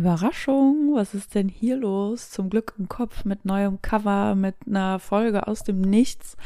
Überraschung, 0.00 0.94
was 0.94 1.12
ist 1.12 1.34
denn 1.34 1.50
hier 1.50 1.76
los? 1.76 2.30
Zum 2.30 2.48
Glück 2.48 2.72
im 2.78 2.88
Kopf 2.88 3.26
mit 3.26 3.44
neuem 3.44 3.82
Cover, 3.82 4.34
mit 4.34 4.54
einer 4.66 4.98
Folge 4.98 5.46
aus 5.46 5.62
dem 5.62 5.82
Nichts. 5.82 6.38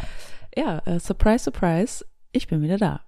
Ja, 0.57 0.79
äh, 0.87 0.99
surprise, 0.99 1.45
surprise, 1.45 2.05
ich 2.33 2.49
bin 2.49 2.63
wieder 2.63 2.79
da. 2.79 3.03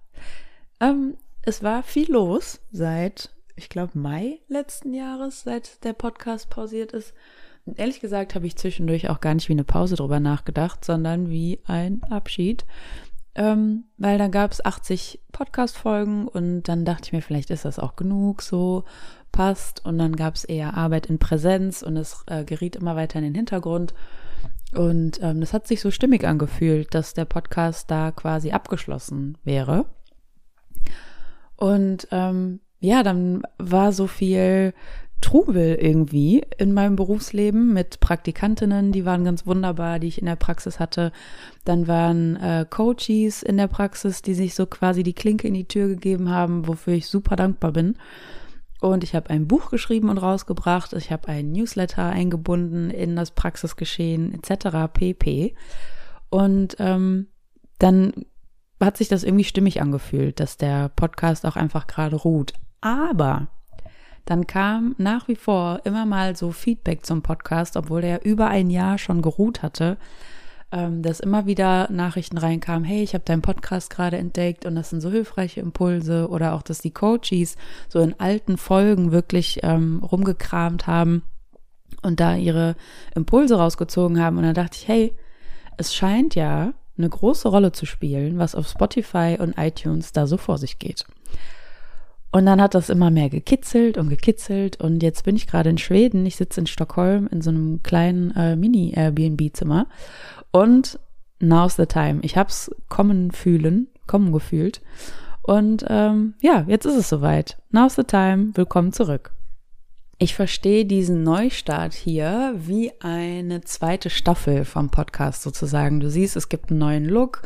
Ähm, 0.79 1.17
es 1.41 1.63
war 1.63 1.83
viel 1.83 2.09
los 2.09 2.61
seit, 2.71 3.29
ich 3.57 3.67
glaube, 3.67 3.99
Mai 3.99 4.39
letzten 4.47 4.93
Jahres, 4.93 5.43
seit 5.43 5.83
der 5.83 5.91
Podcast 5.91 6.49
pausiert 6.49 6.93
ist. 6.93 7.13
Und 7.65 7.77
ehrlich 7.77 7.99
gesagt 7.99 8.33
habe 8.33 8.47
ich 8.47 8.55
zwischendurch 8.55 9.09
auch 9.09 9.19
gar 9.19 9.33
nicht 9.33 9.49
wie 9.49 9.53
eine 9.53 9.65
Pause 9.65 9.97
drüber 9.97 10.21
nachgedacht, 10.21 10.85
sondern 10.85 11.29
wie 11.29 11.59
ein 11.65 12.01
Abschied. 12.03 12.65
Ähm, 13.35 13.83
weil 13.97 14.17
dann 14.17 14.31
gab 14.31 14.53
es 14.53 14.63
80 14.63 15.19
Podcast-Folgen 15.33 16.29
und 16.29 16.63
dann 16.63 16.85
dachte 16.85 17.07
ich 17.07 17.11
mir, 17.11 17.21
vielleicht 17.21 17.49
ist 17.49 17.65
das 17.65 17.79
auch 17.79 17.97
genug 17.97 18.41
so 18.41 18.85
passt. 19.37 19.85
Und 19.85 19.99
dann 19.99 20.15
gab 20.15 20.33
es 20.33 20.43
eher 20.43 20.75
Arbeit 20.75 21.05
in 21.05 21.19
Präsenz 21.19 21.83
und 21.83 21.95
es 21.95 22.23
äh, 22.25 22.43
geriet 22.43 22.75
immer 22.75 22.95
weiter 22.95 23.19
in 23.19 23.25
den 23.25 23.35
Hintergrund. 23.35 23.93
Und 24.73 25.21
ähm, 25.21 25.41
das 25.41 25.53
hat 25.53 25.67
sich 25.67 25.79
so 25.79 25.91
stimmig 25.91 26.25
angefühlt, 26.25 26.93
dass 26.95 27.13
der 27.13 27.25
Podcast 27.25 27.91
da 27.91 28.11
quasi 28.11 28.49
abgeschlossen 28.49 29.37
wäre. 29.43 29.85
Und 31.55 32.07
ähm, 32.11 32.61
ja, 32.79 33.03
dann 33.03 33.43
war 33.59 33.91
so 33.91 34.07
viel 34.07 34.73
Trubel 35.21 35.75
irgendwie 35.75 36.43
in 36.57 36.73
meinem 36.73 36.95
Berufsleben 36.95 37.73
mit 37.73 37.99
Praktikantinnen, 37.99 38.91
die 38.91 39.05
waren 39.05 39.23
ganz 39.23 39.45
wunderbar, 39.45 39.99
die 39.99 40.07
ich 40.07 40.19
in 40.19 40.25
der 40.25 40.35
Praxis 40.35 40.79
hatte. 40.79 41.11
Dann 41.63 41.87
waren 41.87 42.37
äh, 42.37 42.65
Coaches 42.67 43.43
in 43.43 43.57
der 43.57 43.67
Praxis, 43.67 44.23
die 44.23 44.33
sich 44.33 44.55
so 44.55 44.65
quasi 44.65 45.03
die 45.03 45.13
Klinke 45.13 45.47
in 45.47 45.53
die 45.53 45.67
Tür 45.67 45.87
gegeben 45.89 46.29
haben, 46.29 46.67
wofür 46.67 46.93
ich 46.93 47.07
super 47.07 47.35
dankbar 47.35 47.71
bin. 47.71 47.97
Und 48.79 49.03
ich 49.03 49.15
habe 49.15 49.29
ein 49.29 49.47
Buch 49.47 49.71
geschrieben 49.71 50.09
und 50.09 50.17
rausgebracht. 50.17 50.93
Ich 50.93 51.11
habe 51.11 51.29
ein 51.29 51.51
Newsletter 51.51 52.05
eingebunden 52.05 52.89
in 52.89 53.15
das 53.15 53.31
Praxisgeschehen 53.31 54.33
etc. 54.33 54.91
pp. 54.93 55.55
Und 56.29 56.75
ähm, 56.79 57.27
dann 57.79 58.13
hat 58.79 58.97
sich 58.97 59.07
das 59.07 59.23
irgendwie 59.23 59.43
stimmig 59.43 59.81
angefühlt, 59.81 60.39
dass 60.39 60.57
der 60.57 60.89
Podcast 60.89 61.45
auch 61.45 61.55
einfach 61.55 61.87
gerade 61.87 62.15
ruht. 62.15 62.53
Aber 62.81 63.47
dann 64.25 64.45
kam 64.45 64.93
nach 64.97 65.27
wie 65.27 65.35
vor 65.35 65.81
immer 65.85 66.05
mal 66.05 66.35
so 66.35 66.51
Feedback 66.51 67.05
zum 67.05 67.23
Podcast, 67.23 67.77
obwohl 67.77 68.01
der 68.01 68.25
über 68.25 68.47
ein 68.47 68.69
Jahr 68.69 68.97
schon 68.97 69.21
geruht 69.21 69.63
hatte 69.63 69.97
ähm, 70.71 71.01
dass 71.01 71.19
immer 71.19 71.45
wieder 71.45 71.89
Nachrichten 71.91 72.37
reinkamen, 72.37 72.83
hey, 72.83 73.01
ich 73.01 73.13
habe 73.13 73.23
deinen 73.23 73.41
Podcast 73.41 73.89
gerade 73.89 74.17
entdeckt 74.17 74.65
und 74.65 74.75
das 74.75 74.89
sind 74.89 75.01
so 75.01 75.09
hilfreiche 75.09 75.61
Impulse 75.61 76.27
oder 76.29 76.53
auch, 76.53 76.61
dass 76.61 76.79
die 76.79 76.91
Coaches 76.91 77.55
so 77.87 77.99
in 77.99 78.19
alten 78.19 78.57
Folgen 78.57 79.11
wirklich 79.11 79.59
ähm, 79.63 80.03
rumgekramt 80.03 80.87
haben 80.87 81.23
und 82.01 82.19
da 82.19 82.35
ihre 82.35 82.75
Impulse 83.15 83.57
rausgezogen 83.57 84.21
haben 84.21 84.37
und 84.37 84.43
dann 84.43 84.53
dachte 84.53 84.77
ich, 84.79 84.87
hey, 84.87 85.13
es 85.77 85.95
scheint 85.95 86.35
ja 86.35 86.73
eine 86.97 87.09
große 87.09 87.47
Rolle 87.47 87.71
zu 87.71 87.85
spielen, 87.85 88.37
was 88.37 88.55
auf 88.55 88.67
Spotify 88.67 89.37
und 89.39 89.57
iTunes 89.57 90.11
da 90.11 90.27
so 90.27 90.37
vor 90.37 90.57
sich 90.57 90.79
geht. 90.79 91.05
Und 92.31 92.45
dann 92.45 92.61
hat 92.61 92.75
das 92.75 92.89
immer 92.89 93.09
mehr 93.09 93.29
gekitzelt 93.29 93.97
und 93.97 94.09
gekitzelt 94.09 94.79
und 94.81 95.01
jetzt 95.01 95.23
bin 95.23 95.35
ich 95.35 95.47
gerade 95.47 95.69
in 95.69 95.77
Schweden. 95.77 96.25
Ich 96.25 96.35
sitze 96.35 96.59
in 96.59 96.67
Stockholm 96.67 97.27
in 97.31 97.41
so 97.41 97.49
einem 97.49 97.81
kleinen 97.83 98.35
äh, 98.35 98.55
Mini-Airbnb-Zimmer 98.55 99.87
und 100.51 100.99
now's 101.39 101.77
the 101.77 101.85
time. 101.85 102.19
Ich 102.23 102.37
hab's 102.37 102.69
kommen 102.89 103.31
fühlen, 103.31 103.87
kommen 104.07 104.33
gefühlt. 104.33 104.81
Und 105.41 105.85
ähm, 105.87 106.33
ja, 106.41 106.65
jetzt 106.67 106.85
ist 106.85 106.95
es 106.95 107.07
soweit. 107.07 107.57
Now's 107.71 107.95
the 107.95 108.03
time. 108.03 108.51
Willkommen 108.55 108.91
zurück. 108.91 109.31
Ich 110.19 110.35
verstehe 110.35 110.83
diesen 110.83 111.23
Neustart 111.23 111.93
hier 111.93 112.55
wie 112.57 112.91
eine 113.01 113.61
zweite 113.61 114.09
Staffel 114.09 114.65
vom 114.65 114.89
Podcast 114.89 115.43
sozusagen. 115.43 115.99
Du 115.99 116.09
siehst, 116.09 116.35
es 116.35 116.49
gibt 116.49 116.71
einen 116.71 116.79
neuen 116.79 117.05
Look. 117.05 117.43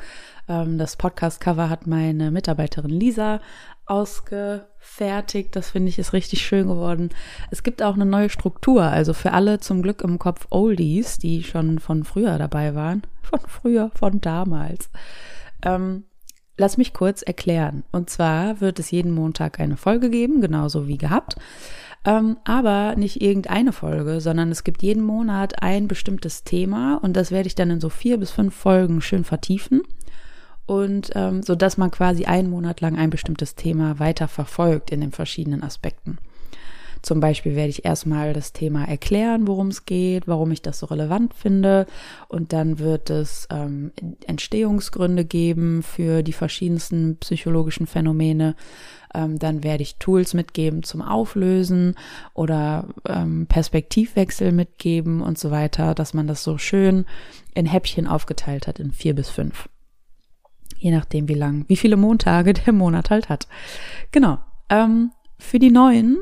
Ähm, 0.48 0.78
das 0.78 0.96
Podcast-Cover 0.96 1.70
hat 1.70 1.86
meine 1.86 2.32
Mitarbeiterin 2.32 2.90
Lisa 2.90 3.42
ausgefertigt. 3.92 5.56
Das 5.56 5.72
finde 5.72 5.90
ich 5.90 6.00
ist 6.00 6.14
richtig 6.14 6.42
schön 6.42 6.68
geworden. 6.68 7.10
Es 7.52 7.62
gibt 7.62 7.84
auch 7.84 7.96
eine 7.96 8.06
neue 8.06 8.30
Struktur, 8.30 8.84
also 8.84 9.14
für 9.14 9.34
alle 9.34 9.60
zum 9.60 9.82
Glück 9.82 10.02
im 10.02 10.18
Kopf 10.18 10.48
Oldies, 10.50 11.18
die 11.18 11.44
schon 11.44 11.80
von 11.80 12.06
früher 12.06 12.38
dabei 12.38 12.74
waren. 12.74 13.04
Von 13.22 13.40
früher, 13.48 13.92
von 13.94 14.20
damals. 14.20 14.90
Ähm, 15.64 16.04
lass 16.58 16.76
mich 16.78 16.92
kurz 16.92 17.22
erklären. 17.22 17.86
Und 17.94 18.10
zwar 18.10 18.60
wird 18.60 18.78
es 18.78 18.92
jeden 18.92 19.14
Montag 19.14 19.62
eine 19.62 19.78
Folge 19.78 20.10
geben, 20.10 20.42
genauso 20.42 20.86
wie 20.86 20.98
gehabt. 20.98 21.38
Ähm, 22.04 22.36
aber 22.44 22.98
nicht 22.98 23.22
irgendeine 23.22 23.72
Folge, 23.72 24.20
sondern 24.20 24.52
es 24.52 24.66
gibt 24.66 24.82
jeden 24.84 25.04
Monat 25.04 25.64
ein 25.64 25.88
bestimmtes 25.88 26.44
Thema 26.44 26.96
und 27.02 27.16
das 27.16 27.32
werde 27.32 27.48
ich 27.48 27.56
dann 27.56 27.70
in 27.70 27.80
so 27.80 27.88
vier 27.88 28.18
bis 28.18 28.32
fünf 28.32 28.54
Folgen 28.54 29.00
schön 29.00 29.24
vertiefen 29.24 29.82
und 30.72 31.12
ähm, 31.16 31.44
so 31.44 31.54
dass 31.56 31.78
man 31.78 31.92
quasi 31.92 32.24
einen 32.24 32.50
Monat 32.50 32.80
lang 32.80 32.98
ein 32.98 33.10
bestimmtes 33.10 33.56
Thema 33.56 34.00
weiter 34.00 34.30
verfolgt 34.30 34.90
in 34.92 35.02
den 35.02 35.12
verschiedenen 35.12 35.64
Aspekten. 35.64 36.18
Zum 37.02 37.20
Beispiel 37.20 37.58
werde 37.58 37.72
ich 37.72 37.84
erstmal 37.84 38.32
das 38.32 38.54
Thema 38.54 38.86
erklären, 38.86 39.48
worum 39.48 39.68
es 39.68 39.86
geht, 39.86 40.30
warum 40.30 40.50
ich 40.52 40.62
das 40.62 40.80
so 40.80 40.86
relevant 40.86 41.34
finde. 41.34 41.88
Und 42.30 42.54
dann 42.54 42.80
wird 42.80 43.10
es 43.10 43.50
ähm, 43.52 43.92
Entstehungsgründe 44.26 45.26
geben 45.26 45.84
für 45.84 46.24
die 46.24 46.32
verschiedensten 46.32 47.18
psychologischen 47.18 47.86
Phänomene. 47.86 48.56
Ähm, 49.14 49.40
dann 49.40 49.66
werde 49.66 49.84
ich 49.84 49.98
Tools 49.98 50.34
mitgeben 50.34 50.84
zum 50.84 51.02
Auflösen 51.02 51.96
oder 52.34 52.88
ähm, 53.06 53.46
Perspektivwechsel 53.48 54.54
mitgeben 54.54 55.20
und 55.20 55.38
so 55.38 55.52
weiter, 55.52 55.96
dass 55.96 56.14
man 56.14 56.28
das 56.28 56.46
so 56.46 56.58
schön 56.58 57.06
in 57.56 57.66
Häppchen 57.66 58.08
aufgeteilt 58.08 58.68
hat 58.68 58.80
in 58.80 58.94
vier 58.94 59.16
bis 59.16 59.30
fünf 59.30 59.68
je 60.82 60.92
nachdem 60.92 61.28
wie 61.30 61.36
lang, 61.36 61.66
wie 61.68 61.78
viele 61.78 61.96
Montage 61.96 62.54
der 62.66 62.74
Monat 62.74 63.10
halt 63.10 63.30
hat. 63.30 63.48
Genau. 64.12 64.40
Ähm, 64.70 65.12
für 65.38 65.60
die 65.60 65.72
neuen, 65.72 66.18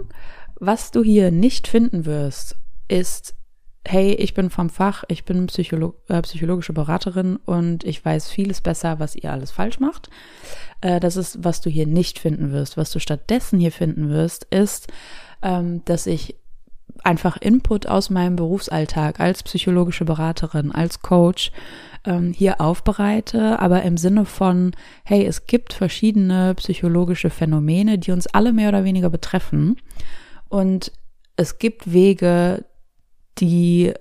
was 0.59 0.91
du 0.91 1.03
hier 1.03 1.31
nicht 1.31 1.67
finden 1.67 2.05
wirst, 2.05 2.57
ist, 2.87 3.35
hey, 3.87 4.13
ich 4.13 4.33
bin 4.33 4.49
vom 4.49 4.69
Fach, 4.69 5.03
ich 5.07 5.23
bin 5.23 5.47
Psycholo 5.47 5.95
äh, 6.09 6.21
psychologische 6.21 6.73
Beraterin 6.73 7.37
und 7.37 7.85
ich 7.85 8.03
weiß 8.03 8.29
vieles 8.29 8.59
besser, 8.61 8.99
was 8.99 9.15
ihr 9.15 9.31
alles 9.31 9.51
falsch 9.51 9.79
macht. 9.79 10.09
Äh, 10.81 10.99
das 10.99 11.15
ist, 11.15 11.43
was 11.43 11.61
du 11.61 11.69
hier 11.69 11.87
nicht 11.87 12.19
finden 12.19 12.51
wirst. 12.51 12.75
Was 12.75 12.91
du 12.91 12.99
stattdessen 12.99 13.59
hier 13.59 13.71
finden 13.71 14.09
wirst, 14.09 14.45
ist, 14.45 14.87
ähm, 15.41 15.83
dass 15.85 16.05
ich 16.05 16.35
einfach 17.05 17.37
Input 17.37 17.87
aus 17.87 18.09
meinem 18.09 18.35
Berufsalltag 18.35 19.19
als 19.19 19.43
psychologische 19.43 20.05
Beraterin, 20.05 20.71
als 20.71 21.01
Coach 21.01 21.51
ähm, 22.05 22.33
hier 22.33 22.61
aufbereite, 22.61 23.59
aber 23.59 23.83
im 23.83 23.97
Sinne 23.97 24.25
von, 24.25 24.71
hey, 25.03 25.25
es 25.25 25.45
gibt 25.45 25.73
verschiedene 25.73 26.55
psychologische 26.55 27.29
Phänomene, 27.29 27.97
die 27.97 28.11
uns 28.11 28.27
alle 28.27 28.53
mehr 28.53 28.69
oder 28.69 28.83
weniger 28.83 29.09
betreffen. 29.09 29.77
Und 30.47 30.91
es 31.35 31.59
gibt 31.59 31.91
Wege, 31.91 32.65
die 33.37 33.93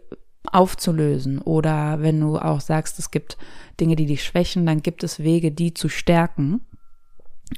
aufzulösen. 0.53 1.39
Oder 1.41 2.01
wenn 2.01 2.21
du 2.21 2.39
auch 2.39 2.61
sagst, 2.61 2.99
es 2.99 3.11
gibt 3.11 3.37
Dinge, 3.81 3.97
die 3.97 4.07
dich 4.07 4.25
schwächen, 4.25 4.67
dann 4.67 4.83
gibt 4.83 5.05
es 5.05 5.21
Wege, 5.21 5.53
die 5.53 5.75
zu 5.75 5.89
stärken. 5.89 6.61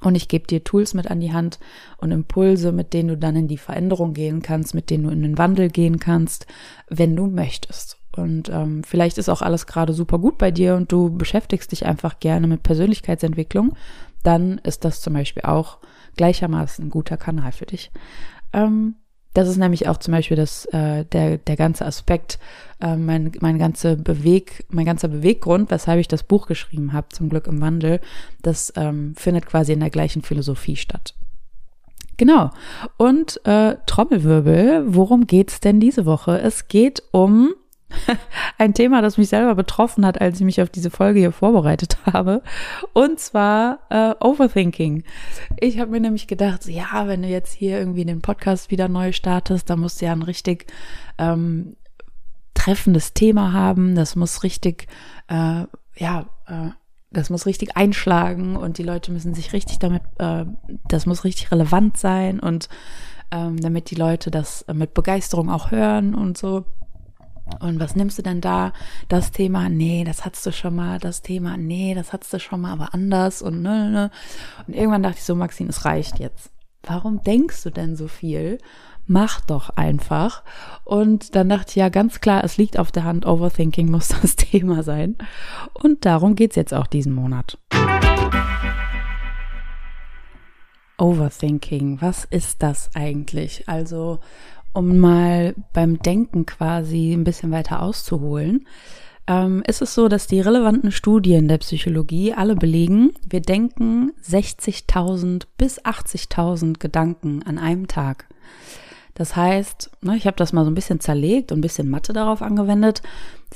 Und 0.03 0.15
ich 0.15 0.29
gebe 0.29 0.47
dir 0.47 0.63
Tools 0.63 0.95
mit 0.95 1.11
an 1.11 1.21
die 1.21 1.33
Hand 1.33 1.59
und 1.99 2.13
Impulse, 2.13 2.73
mit 2.73 2.93
denen 2.93 3.09
du 3.09 3.17
dann 3.17 3.37
in 3.37 3.49
die 3.49 3.59
Veränderung 3.59 4.15
gehen 4.15 4.41
kannst, 4.41 4.75
mit 4.75 4.89
denen 4.89 5.05
du 5.05 5.11
in 5.11 5.23
den 5.23 5.37
Wandel 5.37 5.69
gehen 5.69 5.99
kannst, 5.99 6.47
wenn 6.89 7.17
du 7.17 7.27
möchtest. 7.27 7.99
Und 8.17 8.49
ähm, 8.49 8.83
vielleicht 8.85 9.19
ist 9.19 9.29
auch 9.29 9.43
alles 9.43 9.67
gerade 9.67 9.93
super 9.93 10.19
gut 10.19 10.39
bei 10.39 10.51
dir 10.51 10.75
und 10.75 10.91
du 10.91 11.11
beschäftigst 11.11 11.73
dich 11.73 11.87
einfach 11.87 12.21
gerne 12.21 12.47
mit 12.47 12.63
Persönlichkeitsentwicklung, 12.63 13.75
dann 14.23 14.59
ist 14.59 14.85
das 14.85 15.01
zum 15.01 15.15
Beispiel 15.15 15.45
auch 15.45 15.79
gleichermaßen 16.17 16.87
ein 16.87 16.91
guter 16.91 17.17
Kanal 17.17 17.53
für 17.53 17.67
dich. 17.67 17.91
Ähm, 18.53 18.97
das 19.35 19.49
ist 19.49 19.59
nämlich 19.59 19.89
auch 19.89 19.99
zum 19.99 20.13
Beispiel 20.13 20.37
das, 20.37 20.65
äh, 20.67 21.05
der, 21.05 21.39
der 21.39 21.57
ganze 21.57 21.87
Aspekt, 21.87 22.39
äh, 22.81 22.97
mein, 22.97 23.33
mein, 23.41 23.59
ganze 23.59 23.97
Beweg, 23.97 24.65
mein 24.71 24.87
ganzer 24.87 25.09
Beweggrund, 25.09 25.71
weshalb 25.71 26.01
ich 26.01 26.09
das 26.09 26.25
Buch 26.25 26.47
geschrieben 26.47 26.93
habe, 26.93 27.09
zum 27.11 27.29
Glück 27.29 27.47
im 27.47 27.61
Wandel, 27.61 28.01
das 28.43 28.73
ähm, 28.77 29.15
findet 29.17 29.47
quasi 29.47 29.73
in 29.73 29.81
der 29.81 29.91
gleichen 29.91 30.23
Philosophie 30.23 30.77
statt. 30.77 31.15
Genau. 32.17 32.51
Und 32.99 33.41
äh, 33.47 33.77
Trommelwirbel, 33.87 34.85
worum 34.89 35.27
geht's 35.27 35.61
denn 35.61 35.81
diese 35.81 36.05
Woche? 36.05 36.39
Es 36.41 36.69
geht 36.69 37.03
um 37.13 37.55
ein 38.59 38.75
Thema, 38.75 39.03
das 39.03 39.19
mich 39.19 39.29
selber 39.29 39.55
betroffen 39.55 40.07
hat, 40.07 40.21
als 40.21 40.39
ich 40.39 40.45
mich 40.45 40.63
auf 40.63 40.71
diese 40.71 40.91
Folge 40.91 41.21
hier 41.21 41.33
vorbereitet 41.33 41.99
habe. 42.13 42.43
Und 42.93 43.19
zwar 43.21 43.81
äh, 43.91 44.15
Overthinking. 44.21 45.05
Ich 45.59 45.79
habe 45.79 45.91
mir 45.91 46.01
nämlich 46.01 46.27
gedacht, 46.27 46.67
ja, 46.67 47.07
wenn 47.07 47.23
du 47.23 47.29
jetzt 47.29 47.53
hier 47.53 47.79
irgendwie 47.79 48.05
den 48.05 48.23
Podcast 48.23 48.71
wieder 48.71 48.89
neu 48.89 49.13
startest, 49.13 49.71
dann 49.71 49.81
musst 49.81 50.01
du 50.01 50.07
ja 50.07 50.13
ein 50.13 50.23
richtig 50.23 50.67
ähm, 51.19 51.77
treffendes 52.55 53.15
Thema 53.15 53.53
haben. 53.53 53.95
Das 53.95 54.17
muss 54.17 54.43
richtig, 54.43 54.87
äh, 55.29 55.65
ja, 55.97 56.27
äh, 56.47 56.71
das 57.13 57.31
muss 57.31 57.47
richtig 57.47 57.77
einschlagen 57.77 58.57
und 58.57 58.79
die 58.79 58.85
Leute 58.85 59.11
müssen 59.11 59.35
sich 59.35 59.53
richtig 59.53 59.79
damit, 59.81 60.03
äh, 60.19 60.45
das 60.89 61.07
muss 61.07 61.25
richtig 61.25 61.51
relevant 61.51 61.97
sein 61.97 62.39
und 62.39 62.69
ähm, 63.33 63.61
damit 63.61 63.91
die 63.91 63.97
Leute 63.97 64.31
das 64.31 64.65
mit 64.73 64.95
Begeisterung 64.95 65.51
auch 65.51 65.71
hören 65.71 66.15
und 66.15 66.39
so. 66.39 66.65
Und 67.59 67.81
was 67.81 67.97
nimmst 67.97 68.19
du 68.19 68.23
denn 68.23 68.41
da? 68.41 68.73
Das 69.09 69.33
Thema, 69.33 69.69
nee, 69.69 70.05
das 70.05 70.25
hattest 70.25 70.47
du 70.47 70.53
schon 70.53 70.77
mal. 70.77 70.99
Das 70.99 71.23
Thema, 71.23 71.57
nee, 71.57 71.95
das 71.95 72.13
hattest 72.13 72.33
du 72.33 72.41
schon 72.41 72.61
mal, 72.61 72.73
aber 72.73 72.95
anders 72.95 73.43
und 73.43 73.63
ne, 73.63 73.91
ne. 73.91 74.11
Und 74.67 74.75
irgendwann 74.75 75.03
dachte 75.03 75.19
ich 75.19 75.25
so, 75.25 75.35
Maxine, 75.35 75.71
es 75.71 75.85
reicht 75.85 76.19
jetzt. 76.19 76.51
Warum 76.83 77.23
denkst 77.23 77.63
du 77.65 77.71
denn 77.71 77.97
so 77.97 78.09
viel? 78.09 78.59
Mach 79.07 79.41
doch 79.41 79.71
einfach. 79.71 80.43
Und 80.85 81.35
dann 81.35 81.49
dachte 81.49 81.71
ich, 81.71 81.77
ja, 81.77 81.89
ganz 81.89 82.21
klar, 82.21 82.45
es 82.45 82.57
liegt 82.57 82.79
auf 82.79 82.93
der 82.93 83.05
Hand, 83.05 83.27
Overthinking 83.27 83.91
muss 83.91 84.09
das 84.23 84.37
Thema 84.37 84.83
sein. 84.83 85.17
Und 85.75 86.05
darum 86.05 86.37
geht's 86.37 86.57
jetzt 86.57 86.73
auch 86.73 86.87
diesen 86.87 87.13
Monat. 87.13 87.59
Overthinking, 90.97 92.01
was 92.01 92.25
ist 92.25 92.63
das 92.63 92.91
eigentlich? 92.95 93.69
Also 93.69 94.21
um 94.73 94.99
mal 94.99 95.55
beim 95.73 95.99
Denken 95.99 96.47
quasi 96.47 97.13
ein 97.13 97.25
bisschen 97.25 97.51
weiter 97.51 97.83
auszuholen, 97.83 98.67
ähm, 99.27 99.63
ist 99.67 99.83
es 99.83 99.95
so, 99.95 100.09
dass 100.09 100.27
die 100.27 100.41
relevanten 100.41 100.93
Studien 100.93 101.49
der 101.49 101.59
Psychologie 101.59 102.33
alle 102.33 102.57
belegen, 102.57 103.13
wir 103.29 103.41
denken 103.41 104.13
60.000 104.25 105.45
bis 105.57 105.81
80.000 105.85 106.79
Gedanken 106.79 107.43
an 107.45 107.59
einem 107.59 107.87
Tag. 107.87 108.27
Das 109.15 109.37
heißt, 109.37 109.91
ne, 110.01 110.17
ich 110.17 110.27
habe 110.27 110.37
das 110.37 110.53
mal 110.53 110.65
so 110.65 110.71
ein 110.71 110.75
bisschen 110.75 111.01
zerlegt 111.01 111.53
und 111.53 111.59
ein 111.59 111.61
bisschen 111.63 111.91
Mathe 111.91 112.13
darauf 112.13 112.43
angewendet. 112.43 113.03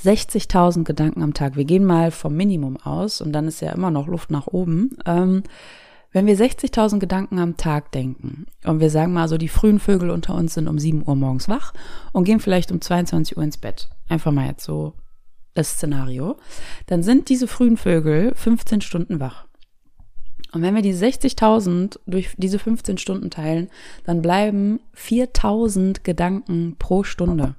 60.000 0.03 0.83
Gedanken 0.83 1.23
am 1.23 1.33
Tag. 1.33 1.55
Wir 1.55 1.65
gehen 1.65 1.85
mal 1.85 2.11
vom 2.11 2.35
Minimum 2.35 2.77
aus 2.77 3.19
und 3.19 3.31
dann 3.33 3.47
ist 3.47 3.61
ja 3.61 3.71
immer 3.71 3.89
noch 3.89 4.07
Luft 4.07 4.29
nach 4.29 4.47
oben. 4.47 4.97
Ähm, 5.05 5.43
wenn 6.15 6.27
wir 6.27 6.37
60.000 6.37 6.99
Gedanken 6.99 7.39
am 7.39 7.57
Tag 7.57 7.91
denken 7.91 8.45
und 8.63 8.79
wir 8.79 8.89
sagen 8.89 9.11
mal 9.11 9.27
so, 9.27 9.37
die 9.37 9.49
frühen 9.49 9.79
Vögel 9.79 10.09
unter 10.09 10.33
uns 10.33 10.53
sind 10.53 10.69
um 10.69 10.79
7 10.79 11.05
Uhr 11.05 11.13
morgens 11.13 11.49
wach 11.49 11.73
und 12.13 12.23
gehen 12.23 12.39
vielleicht 12.39 12.71
um 12.71 12.79
22 12.79 13.35
Uhr 13.35 13.43
ins 13.43 13.57
Bett. 13.57 13.89
Einfach 14.07 14.31
mal 14.31 14.47
jetzt 14.47 14.63
so 14.63 14.93
das 15.55 15.71
Szenario. 15.71 16.37
Dann 16.85 17.03
sind 17.03 17.27
diese 17.27 17.49
frühen 17.49 17.75
Vögel 17.75 18.33
15 18.33 18.79
Stunden 18.79 19.19
wach. 19.19 19.45
Und 20.53 20.61
wenn 20.61 20.73
wir 20.73 20.81
die 20.81 20.93
60.000 20.93 21.99
durch 22.07 22.29
diese 22.37 22.59
15 22.59 22.97
Stunden 22.97 23.29
teilen, 23.29 23.69
dann 24.05 24.21
bleiben 24.21 24.79
4.000 24.95 26.03
Gedanken 26.03 26.77
pro 26.79 27.03
Stunde. 27.03 27.55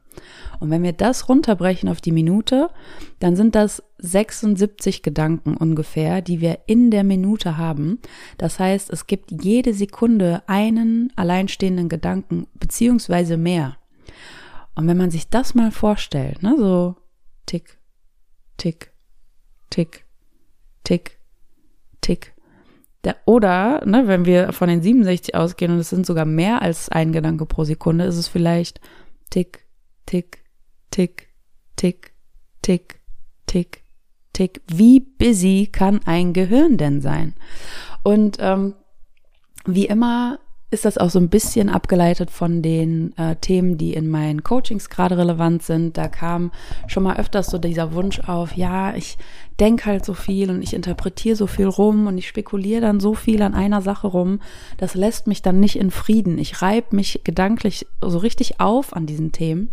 Und 0.60 0.70
wenn 0.70 0.82
wir 0.82 0.92
das 0.92 1.28
runterbrechen 1.28 1.88
auf 1.88 2.00
die 2.00 2.12
Minute, 2.12 2.70
dann 3.18 3.36
sind 3.36 3.54
das 3.54 3.82
76 3.98 5.02
Gedanken 5.02 5.56
ungefähr, 5.56 6.22
die 6.22 6.40
wir 6.40 6.60
in 6.66 6.90
der 6.90 7.04
Minute 7.04 7.56
haben. 7.56 8.00
Das 8.38 8.58
heißt, 8.58 8.90
es 8.90 9.06
gibt 9.06 9.42
jede 9.42 9.74
Sekunde 9.74 10.42
einen 10.46 11.12
alleinstehenden 11.16 11.88
Gedanken, 11.88 12.46
beziehungsweise 12.54 13.36
mehr. 13.36 13.76
Und 14.74 14.86
wenn 14.86 14.96
man 14.96 15.10
sich 15.10 15.28
das 15.28 15.54
mal 15.54 15.70
vorstellt, 15.70 16.42
ne, 16.42 16.54
so 16.58 16.96
tick, 17.46 17.78
tick, 18.58 18.92
tick, 19.70 20.04
tick, 20.84 21.18
tick. 22.00 22.34
oder, 23.24 23.84
ne, 23.86 24.06
wenn 24.06 24.26
wir 24.26 24.52
von 24.52 24.68
den 24.68 24.82
67 24.82 25.34
ausgehen 25.34 25.72
und 25.72 25.78
es 25.78 25.90
sind 25.90 26.04
sogar 26.04 26.26
mehr 26.26 26.60
als 26.60 26.88
ein 26.90 27.12
Gedanke 27.12 27.46
pro 27.46 27.64
Sekunde, 27.64 28.04
ist 28.04 28.16
es 28.16 28.28
vielleicht 28.28 28.80
tick, 29.30 29.65
tick, 30.06 30.44
tick, 30.90 31.28
tick, 31.76 32.12
tick, 32.62 33.00
tick, 33.46 33.82
tick. 34.32 34.62
Wie 34.68 35.00
busy 35.00 35.68
kann 35.70 36.00
ein 36.06 36.32
Gehirn 36.32 36.78
denn 36.78 37.00
sein? 37.00 37.34
Und 38.02 38.38
ähm, 38.40 38.74
wie 39.66 39.86
immer 39.86 40.38
ist 40.70 40.84
das 40.84 40.98
auch 40.98 41.10
so 41.10 41.20
ein 41.20 41.28
bisschen 41.28 41.68
abgeleitet 41.68 42.30
von 42.30 42.60
den 42.60 43.16
äh, 43.16 43.36
Themen, 43.36 43.78
die 43.78 43.94
in 43.94 44.08
meinen 44.08 44.42
Coachings 44.42 44.90
gerade 44.90 45.16
relevant 45.16 45.62
sind. 45.62 45.96
Da 45.96 46.08
kam 46.08 46.50
schon 46.88 47.04
mal 47.04 47.18
öfters 47.18 47.46
so 47.46 47.58
dieser 47.58 47.92
Wunsch 47.92 48.20
auf, 48.20 48.56
ja, 48.56 48.94
ich 48.94 49.16
denke 49.60 49.86
halt 49.86 50.04
so 50.04 50.12
viel 50.12 50.50
und 50.50 50.62
ich 50.62 50.74
interpretiere 50.74 51.36
so 51.36 51.46
viel 51.46 51.66
rum 51.66 52.08
und 52.08 52.18
ich 52.18 52.26
spekuliere 52.26 52.80
dann 52.80 52.98
so 52.98 53.14
viel 53.14 53.42
an 53.42 53.54
einer 53.54 53.80
Sache 53.80 54.08
rum. 54.08 54.40
Das 54.76 54.94
lässt 54.94 55.28
mich 55.28 55.40
dann 55.40 55.60
nicht 55.60 55.76
in 55.76 55.92
Frieden. 55.92 56.36
Ich 56.36 56.60
reibe 56.62 56.96
mich 56.96 57.20
gedanklich 57.22 57.86
so 58.02 58.18
richtig 58.18 58.60
auf 58.60 58.94
an 58.94 59.06
diesen 59.06 59.30
Themen 59.30 59.70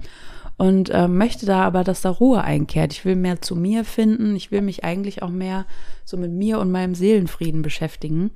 und 0.57 0.89
äh, 0.89 1.07
möchte 1.07 1.45
da 1.45 1.63
aber, 1.63 1.83
dass 1.83 2.01
da 2.01 2.09
Ruhe 2.09 2.44
einkehrt. 2.44 2.94
Ich 2.94 3.05
will 3.05 3.15
mehr 3.15 3.41
zu 3.41 3.55
mir 3.55 3.83
finden. 3.83 4.35
Ich 4.35 4.51
will 4.51 4.61
mich 4.61 4.83
eigentlich 4.83 5.23
auch 5.23 5.29
mehr 5.29 5.65
so 6.05 6.17
mit 6.17 6.31
mir 6.31 6.59
und 6.59 6.71
meinem 6.71 6.95
Seelenfrieden 6.95 7.61
beschäftigen, 7.61 8.31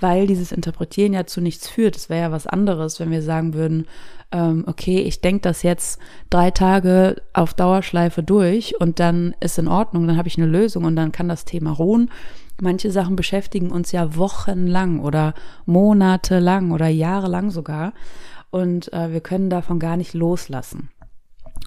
weil 0.00 0.26
dieses 0.26 0.52
Interpretieren 0.52 1.12
ja 1.12 1.26
zu 1.26 1.40
nichts 1.40 1.68
führt. 1.68 1.96
Es 1.96 2.08
wäre 2.08 2.22
ja 2.22 2.32
was 2.32 2.46
anderes, 2.46 3.00
wenn 3.00 3.10
wir 3.10 3.22
sagen 3.22 3.54
würden, 3.54 3.86
ähm, 4.30 4.64
okay, 4.66 5.00
ich 5.00 5.20
denke 5.20 5.42
das 5.42 5.62
jetzt 5.62 5.98
drei 6.30 6.50
Tage 6.50 7.16
auf 7.32 7.54
Dauerschleife 7.54 8.22
durch 8.22 8.80
und 8.80 9.00
dann 9.00 9.34
ist 9.40 9.58
in 9.58 9.68
Ordnung, 9.68 10.06
dann 10.06 10.16
habe 10.16 10.28
ich 10.28 10.38
eine 10.38 10.46
Lösung 10.46 10.84
und 10.84 10.96
dann 10.96 11.12
kann 11.12 11.28
das 11.28 11.44
Thema 11.44 11.72
ruhen. 11.72 12.10
Manche 12.60 12.90
Sachen 12.90 13.16
beschäftigen 13.16 13.70
uns 13.70 13.92
ja 13.92 14.16
wochenlang 14.16 15.00
oder 15.00 15.34
monatelang 15.64 16.72
oder 16.72 16.88
jahrelang 16.88 17.50
sogar 17.50 17.92
und 18.50 18.92
äh, 18.92 19.12
wir 19.12 19.20
können 19.20 19.48
davon 19.48 19.78
gar 19.78 19.96
nicht 19.96 20.12
loslassen. 20.14 20.90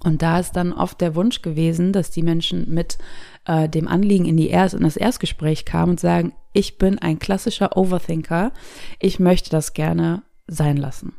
Und 0.04 0.22
da 0.22 0.40
ist 0.40 0.54
dann 0.54 0.74
oft 0.74 1.00
der 1.02 1.16
Wunsch 1.16 1.42
gewesen, 1.42 1.94
dass 1.94 2.12
die 2.12 2.24
Menschen 2.24 2.74
mit 2.74 2.98
äh, 3.46 3.70
dem 3.70 3.88
Anliegen 3.88 4.26
in, 4.26 4.38
die 4.38 4.50
Erst 4.50 4.74
in 4.74 4.84
das 4.84 4.98
Erstgespräch 4.98 5.66
kamen 5.66 5.92
und 5.92 6.00
sagen, 6.00 6.34
ich 6.54 6.78
bin 6.78 7.00
ein 7.00 7.20
klassischer 7.20 7.78
Overthinker, 7.78 8.52
ich 9.00 9.20
möchte 9.20 9.50
das 9.50 9.74
gerne 9.74 10.24
sein 10.48 10.78
lassen. 10.78 11.14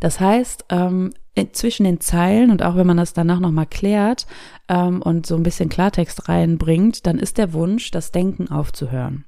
Das 0.00 0.20
heißt, 0.20 0.66
ähm, 0.70 1.12
zwischen 1.52 1.84
den 1.84 2.00
Zeilen 2.00 2.50
und 2.50 2.62
auch 2.62 2.76
wenn 2.76 2.86
man 2.86 2.96
das 2.96 3.12
danach 3.12 3.40
nochmal 3.40 3.66
klärt 3.66 4.26
ähm, 4.68 5.02
und 5.02 5.26
so 5.26 5.34
ein 5.36 5.42
bisschen 5.42 5.68
Klartext 5.68 6.28
reinbringt, 6.28 7.06
dann 7.06 7.18
ist 7.18 7.38
der 7.38 7.52
Wunsch, 7.52 7.90
das 7.90 8.12
Denken 8.12 8.48
aufzuhören. 8.50 9.24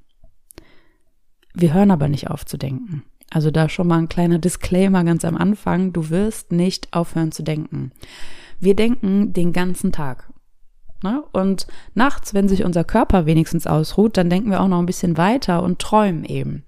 Wir 1.53 1.73
hören 1.73 1.91
aber 1.91 2.07
nicht 2.07 2.29
auf 2.29 2.45
zu 2.45 2.57
denken. 2.57 3.03
Also 3.29 3.51
da 3.51 3.67
schon 3.67 3.87
mal 3.87 3.97
ein 3.97 4.09
kleiner 4.09 4.39
Disclaimer 4.39 5.03
ganz 5.03 5.25
am 5.25 5.35
Anfang, 5.35 5.91
du 5.91 6.09
wirst 6.09 6.51
nicht 6.51 6.93
aufhören 6.93 7.31
zu 7.31 7.43
denken. 7.43 7.91
Wir 8.59 8.75
denken 8.75 9.33
den 9.33 9.53
ganzen 9.53 9.91
Tag. 9.91 10.29
Ne? 11.03 11.23
Und 11.31 11.67
nachts, 11.93 12.33
wenn 12.33 12.47
sich 12.47 12.63
unser 12.63 12.83
Körper 12.83 13.25
wenigstens 13.25 13.67
ausruht, 13.67 14.17
dann 14.17 14.29
denken 14.29 14.49
wir 14.49 14.61
auch 14.61 14.67
noch 14.67 14.79
ein 14.79 14.87
bisschen 14.87 15.17
weiter 15.17 15.61
und 15.61 15.79
träumen 15.79 16.25
eben. 16.25 16.63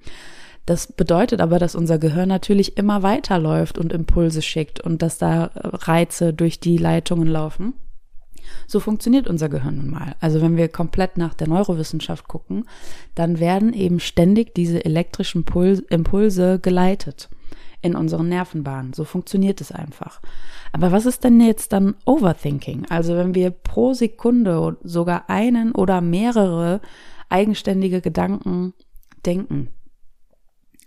Das 0.66 0.92
bedeutet 0.92 1.42
aber, 1.42 1.58
dass 1.58 1.74
unser 1.74 1.98
Gehirn 1.98 2.30
natürlich 2.30 2.78
immer 2.78 3.02
weiterläuft 3.02 3.80
und 3.80 3.92
Impulse 3.92 4.44
schickt 4.44 4.80
und 4.80 5.02
dass 5.02 5.18
da 5.18 5.50
Reize 5.56 6.32
durch 6.32 6.60
die 6.60 6.78
Leitungen 6.78 7.28
laufen. 7.28 7.74
So 8.68 8.80
funktioniert 8.80 9.28
unser 9.28 9.50
Gehirn 9.50 9.78
nun 9.78 9.90
mal. 9.90 10.16
Also 10.20 10.42
wenn 10.42 10.58
wir 10.58 10.68
komplett 10.70 11.18
nach 11.18 11.34
der 11.34 11.48
Neurowissenschaft 11.48 12.28
gucken, 12.28 12.66
dann 13.16 13.40
werden 13.40 13.74
eben 13.74 14.00
ständig 14.00 14.54
diese 14.54 14.86
elektrischen 14.86 15.44
Impulse 15.90 16.60
geleitet 16.60 17.30
in 17.82 17.96
unseren 17.96 18.30
Nervenbahnen. 18.30 18.94
So 18.94 19.04
funktioniert 19.04 19.62
es 19.62 19.72
einfach. 19.72 20.22
Aber 20.72 20.92
was 20.92 21.06
ist 21.06 21.24
denn 21.24 21.40
jetzt 21.42 21.74
dann 21.74 21.96
Overthinking? 22.06 22.86
Also 22.90 23.16
wenn 23.16 23.36
wir 23.36 23.52
pro 23.52 23.94
Sekunde 23.94 24.78
sogar 24.84 25.30
einen 25.30 25.74
oder 25.74 26.02
mehrere 26.02 26.82
eigenständige 27.30 28.02
Gedanken 28.02 28.74
denken. 29.26 29.70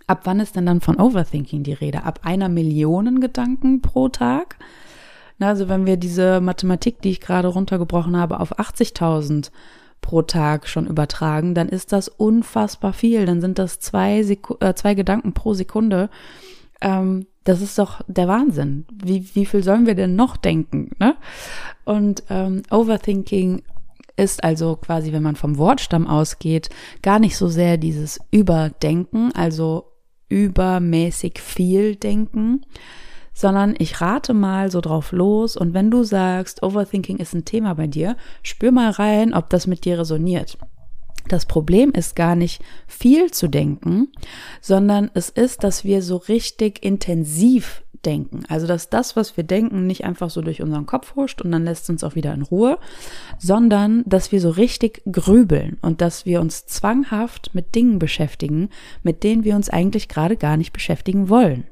Ab 0.06 0.22
wann 0.24 0.40
ist 0.40 0.56
denn 0.56 0.66
dann 0.66 0.80
von 0.80 1.00
Overthinking 1.00 1.62
die 1.62 1.72
Rede? 1.72 2.04
Ab 2.04 2.20
einer 2.24 2.48
Million 2.48 3.20
Gedanken 3.20 3.80
pro 3.80 4.08
Tag? 4.08 4.56
also 5.40 5.68
wenn 5.68 5.86
wir 5.86 5.96
diese 5.96 6.40
Mathematik, 6.40 7.00
die 7.02 7.10
ich 7.10 7.20
gerade 7.20 7.48
runtergebrochen 7.48 8.16
habe, 8.16 8.38
auf 8.38 8.58
80.000 8.60 9.50
pro 10.00 10.22
Tag 10.22 10.68
schon 10.68 10.86
übertragen, 10.86 11.54
dann 11.54 11.68
ist 11.68 11.92
das 11.92 12.08
unfassbar 12.08 12.92
viel. 12.92 13.24
Dann 13.24 13.40
sind 13.40 13.58
das 13.58 13.80
zwei, 13.80 14.22
Seku 14.22 14.56
äh, 14.60 14.74
zwei 14.74 14.94
Gedanken 14.94 15.32
pro 15.32 15.54
Sekunde. 15.54 16.10
Ähm, 16.82 17.26
das 17.44 17.60
ist 17.60 17.78
doch 17.78 18.02
der 18.06 18.28
Wahnsinn. 18.28 18.84
Wie, 18.92 19.34
wie 19.34 19.46
viel 19.46 19.62
sollen 19.62 19.86
wir 19.86 19.94
denn 19.94 20.14
noch 20.14 20.36
denken? 20.36 20.90
Ne? 20.98 21.16
Und 21.84 22.22
ähm, 22.28 22.62
Overthinking 22.70 23.62
ist 24.16 24.44
also 24.44 24.76
quasi, 24.76 25.12
wenn 25.12 25.22
man 25.22 25.36
vom 25.36 25.56
Wortstamm 25.58 26.06
ausgeht, 26.06 26.68
gar 27.00 27.18
nicht 27.18 27.36
so 27.36 27.48
sehr 27.48 27.78
dieses 27.78 28.20
Überdenken, 28.30 29.32
also 29.32 29.86
übermäßig 30.28 31.40
viel 31.40 31.96
denken, 31.96 32.64
sondern 33.34 33.74
ich 33.78 34.00
rate 34.00 34.34
mal 34.34 34.70
so 34.70 34.80
drauf 34.80 35.12
los 35.12 35.56
und 35.56 35.74
wenn 35.74 35.90
du 35.90 36.04
sagst, 36.04 36.62
Overthinking 36.62 37.16
ist 37.16 37.34
ein 37.34 37.44
Thema 37.44 37.74
bei 37.74 37.86
dir, 37.86 38.16
spür 38.42 38.72
mal 38.72 38.90
rein, 38.90 39.34
ob 39.34 39.48
das 39.50 39.66
mit 39.66 39.84
dir 39.84 39.98
resoniert. 39.98 40.58
Das 41.28 41.46
Problem 41.46 41.92
ist 41.92 42.16
gar 42.16 42.34
nicht 42.34 42.62
viel 42.86 43.30
zu 43.30 43.48
denken, 43.48 44.08
sondern 44.60 45.10
es 45.14 45.28
ist, 45.28 45.64
dass 45.64 45.84
wir 45.84 46.02
so 46.02 46.16
richtig 46.16 46.84
intensiv 46.84 47.82
denken. 48.04 48.42
Also, 48.48 48.66
dass 48.66 48.90
das, 48.90 49.16
was 49.16 49.36
wir 49.36 49.44
denken, 49.44 49.86
nicht 49.86 50.04
einfach 50.04 50.30
so 50.30 50.42
durch 50.42 50.62
unseren 50.62 50.86
Kopf 50.86 51.14
huscht 51.14 51.40
und 51.40 51.52
dann 51.52 51.64
lässt 51.64 51.88
uns 51.88 52.04
auch 52.04 52.14
wieder 52.14 52.34
in 52.34 52.42
Ruhe, 52.42 52.78
sondern 53.38 54.02
dass 54.06 54.32
wir 54.32 54.40
so 54.40 54.50
richtig 54.50 55.02
grübeln 55.10 55.78
und 55.82 56.00
dass 56.00 56.26
wir 56.26 56.40
uns 56.40 56.66
zwanghaft 56.66 57.50
mit 57.54 57.74
Dingen 57.74 57.98
beschäftigen, 57.98 58.70
mit 59.02 59.22
denen 59.22 59.44
wir 59.44 59.56
uns 59.56 59.70
eigentlich 59.70 60.08
gerade 60.08 60.36
gar 60.36 60.56
nicht 60.56 60.72
beschäftigen 60.72 61.28
wollen. 61.28 61.64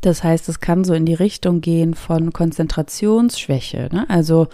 Das 0.00 0.24
heißt, 0.24 0.48
es 0.48 0.60
kann 0.60 0.84
so 0.84 0.94
in 0.94 1.04
die 1.04 1.14
Richtung 1.14 1.60
gehen 1.60 1.94
von 1.94 2.32
Konzentrationsschwäche. 2.32 3.88
Ne? 3.92 4.08
Also, 4.08 4.48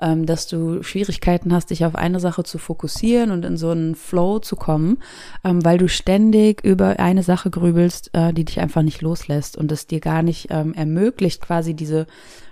ähm, 0.00 0.26
dass 0.26 0.46
du 0.46 0.82
Schwierigkeiten 0.82 1.52
hast, 1.52 1.70
dich 1.70 1.84
auf 1.84 1.96
eine 1.96 2.20
Sache 2.20 2.44
zu 2.44 2.58
fokussieren 2.58 3.32
und 3.32 3.44
in 3.44 3.56
so 3.56 3.70
einen 3.70 3.96
Flow 3.96 4.38
zu 4.38 4.54
kommen, 4.54 4.98
ähm, 5.44 5.64
weil 5.64 5.78
du 5.78 5.88
ständig 5.88 6.64
über 6.64 7.00
eine 7.00 7.22
Sache 7.22 7.50
grübelst, 7.50 8.10
äh, 8.12 8.32
die 8.32 8.44
dich 8.44 8.60
einfach 8.60 8.82
nicht 8.82 9.02
loslässt 9.02 9.56
und 9.56 9.72
es 9.72 9.86
dir 9.86 10.00
gar 10.00 10.22
nicht 10.22 10.48
ähm, 10.50 10.72
ermöglicht, 10.74 11.42
quasi 11.42 11.74
diese 11.74 12.06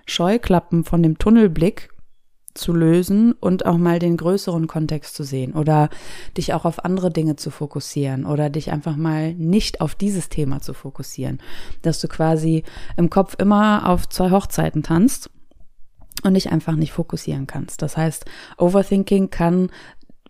Scheuklappen 0.07 0.85
von 0.85 1.03
dem 1.03 1.19
Tunnelblick 1.19 1.91
zu 2.61 2.73
lösen 2.73 3.33
und 3.33 3.67
auch 3.67 3.79
mal 3.79 3.99
den 3.99 4.17
größeren 4.17 4.67
Kontext 4.67 5.15
zu 5.15 5.25
sehen 5.25 5.55
oder 5.55 5.89
dich 6.37 6.55
auch 6.55 6.65
auf 6.65 6.85
andere 6.85 7.11
Dinge 7.11 7.37
zu 7.37 7.51
fokussieren 7.51 8.25
oder 8.25 8.51
dich 8.51 8.71
einfach 8.71 8.97
mal 8.97 9.35
nicht 9.35 9.81
auf 9.81 9.95
dieses 9.95 10.29
Thema 10.29 10.61
zu 10.61 10.75
fokussieren, 10.75 11.39
dass 11.83 12.01
du 12.01 12.09
quasi 12.09 12.63
im 12.97 13.11
Kopf 13.11 13.35
immer 13.39 13.89
auf 13.89 14.09
zwei 14.09 14.31
Hochzeiten 14.31 14.83
tanzt 14.83 15.31
und 16.23 16.35
dich 16.35 16.53
einfach 16.53 16.77
nicht 16.77 16.93
fokussieren 16.93 17.47
kannst. 17.47 17.83
Das 17.83 17.97
heißt, 17.97 18.27
Overthinking 18.59 19.31
kann 19.31 19.71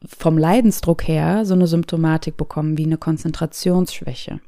vom 0.07 0.39
Leidensdruck 0.39 1.07
her 1.07 1.45
so 1.45 1.55
eine 1.55 1.67
Symptomatik 1.67 2.37
bekommen 2.37 2.79
wie 2.79 2.87
eine 2.87 2.97
Konzentrationsschwäche. 2.97 4.41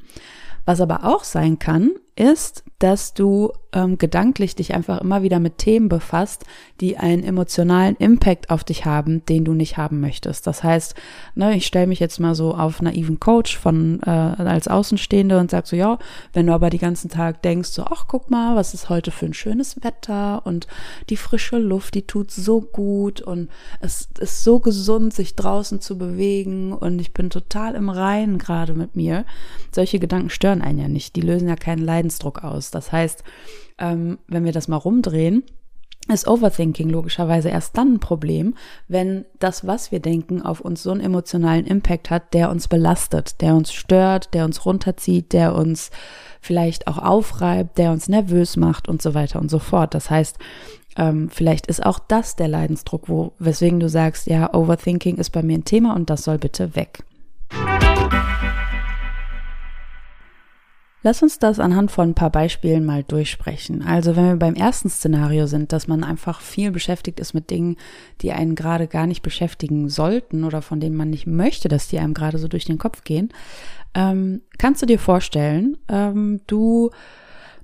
Was 0.65 0.81
aber 0.81 1.05
auch 1.05 1.25
sein 1.25 1.59
kann, 1.59 1.91
ist, 2.17 2.65
dass 2.79 3.15
du 3.15 3.53
ähm, 3.73 3.97
gedanklich 3.97 4.55
dich 4.55 4.75
einfach 4.75 5.01
immer 5.01 5.23
wieder 5.23 5.39
mit 5.39 5.59
Themen 5.59 5.89
befasst, 5.89 6.45
die 6.81 6.99
einen 6.99 7.23
emotionalen 7.23 7.97
Impact 7.97 8.51
auf 8.51 8.65
dich 8.65 8.85
haben, 8.85 9.25
den 9.27 9.45
du 9.45 9.55
nicht 9.55 9.77
haben 9.77 10.01
möchtest. 10.01 10.47
Das 10.47 10.63
heißt, 10.63 10.95
ne, 11.35 11.57
ich 11.57 11.65
stelle 11.65 11.87
mich 11.87 12.01
jetzt 12.01 12.21
mal 12.21 12.35
so 12.35 12.55
auf 12.55 12.83
naiven 12.83 13.19
Coach 13.19 13.57
von 13.57 14.01
äh, 14.05 14.11
als 14.11 14.69
Außenstehende 14.69 15.39
und 15.39 15.51
sag 15.51 15.67
so, 15.67 15.77
ja, 15.77 15.99
wenn 16.33 16.49
du 16.49 16.53
aber 16.53 16.69
die 16.71 16.79
ganzen 16.79 17.09
Tag 17.09 17.41
denkst, 17.43 17.71
so, 17.71 17.85
ach 17.85 18.07
guck 18.09 18.31
mal, 18.31 18.57
was 18.57 18.75
ist 18.75 18.91
heute 18.91 19.11
für 19.11 19.27
ein 19.27 19.35
schönes 19.35 19.83
Wetter 19.83 20.45
und 20.45 20.67
die 21.09 21.17
frische 21.17 21.59
Luft, 21.59 21.95
die 21.95 22.03
tut 22.03 22.31
so 22.31 22.61
gut 22.61 23.23
und 23.23 23.49
es 23.81 24.09
ist 24.19 24.45
so 24.45 24.59
gesund, 24.59 25.15
sich 25.15 25.37
draußen 25.37 25.81
zu 25.81 25.97
bewegen 25.97 26.73
und 26.73 26.99
ich 26.99 27.15
bin 27.15 27.31
total 27.31 27.75
im 27.75 27.89
Reinen 27.89 28.39
gerade 28.39 28.75
mit 28.75 28.97
mir. 28.97 29.25
Solche 29.75 29.99
Gedanken 29.99 30.31
stören 30.31 30.61
einen 30.61 30.79
ja 30.79 30.89
nicht, 30.89 31.17
die 31.17 31.23
lösen 31.23 31.49
ja 31.49 31.57
keinen 31.57 31.83
Leid 31.83 32.02
Leidensdruck 32.03 32.43
aus. 32.43 32.71
Das 32.71 32.93
heißt, 32.93 33.23
ähm, 33.79 34.19
wenn 34.27 34.45
wir 34.45 34.53
das 34.53 34.69
mal 34.69 34.77
rumdrehen, 34.77 35.45
ist 36.13 36.27
Overthinking 36.27 36.91
logischerweise 36.91 37.49
erst 37.49 37.79
dann 37.79 37.95
ein 37.95 38.01
Problem, 38.01 38.57
wenn 38.89 39.25
das, 39.39 39.69
was 39.69 39.93
wir 39.93 40.01
denken, 40.01 40.43
auf 40.43 40.61
uns 40.61 40.83
so 40.83 40.91
einen 40.91 41.01
emotionalen 41.01 41.65
Impact 41.65 42.11
hat, 42.11 42.35
der 42.35 42.51
uns 42.51 42.67
belastet, 42.67 43.41
der 43.41 43.55
uns 43.55 43.73
stört, 43.73 44.35
der 44.35 44.45
uns 44.45 44.67
runterzieht, 44.67 45.33
der 45.33 45.55
uns 45.55 45.93
vielleicht 46.41 46.89
auch 46.89 46.99
aufreibt, 46.99 47.79
der 47.79 47.93
uns 47.93 48.09
nervös 48.09 48.57
macht 48.57 48.89
und 48.89 49.01
so 49.01 49.15
weiter 49.15 49.41
und 49.41 49.49
so 49.49 49.61
fort. 49.61 49.95
Das 49.95 50.11
heißt, 50.11 50.39
ähm, 50.97 51.31
vielleicht 51.31 51.69
ist 51.69 51.87
auch 51.87 52.01
das 52.01 52.35
der 52.35 52.49
Leidensdruck, 52.49 53.09
wo, 53.09 53.33
weswegen 53.39 53.79
du 53.79 53.89
sagst, 53.89 54.27
ja, 54.27 54.53
Overthinking 54.53 55.19
ist 55.19 55.31
bei 55.31 55.45
mir 55.45 55.57
ein 55.57 55.65
Thema 55.65 55.95
und 55.95 56.11
das 56.11 56.25
soll 56.25 56.39
bitte 56.39 56.75
weg. 56.75 57.05
Lass 61.05 61.23
uns 61.23 61.41
das 61.41 61.59
anhand 61.59 61.91
von 61.91 62.11
ein 62.11 62.15
paar 62.15 62.31
Beispielen 62.31 62.85
mal 62.85 63.03
durchsprechen. 63.03 63.83
Also 63.83 64.15
wenn 64.15 64.27
wir 64.27 64.37
beim 64.37 64.55
ersten 64.55 64.89
Szenario 64.89 65.47
sind, 65.47 65.73
dass 65.73 65.89
man 65.89 66.05
einfach 66.05 66.41
viel 66.41 66.71
beschäftigt 66.71 67.19
ist 67.19 67.35
mit 67.35 67.51
Dingen, 67.51 67.77
die 68.21 68.33
einen 68.33 68.55
gerade 68.55 68.87
gar 68.87 69.09
nicht 69.09 69.23
beschäftigen 69.23 69.89
sollten 69.89 70.45
oder 70.45 70.63
von 70.63 70.79
denen 70.79 70.97
man 70.97 71.11
nicht 71.11 71.27
möchte, 71.27 71.69
dass 71.69 71.89
die 71.89 71.99
einem 71.99 72.15
gerade 72.15 72.39
so 72.39 72.47
durch 72.47 72.65
den 72.65 72.79
Kopf 72.79 73.03
gehen, 73.03 73.31
ähm, 73.95 74.43
kannst 74.59 74.81
du 74.81 74.87
dir 74.87 74.99
vorstellen, 74.99 75.77
ähm, 75.89 76.41
du 76.47 76.91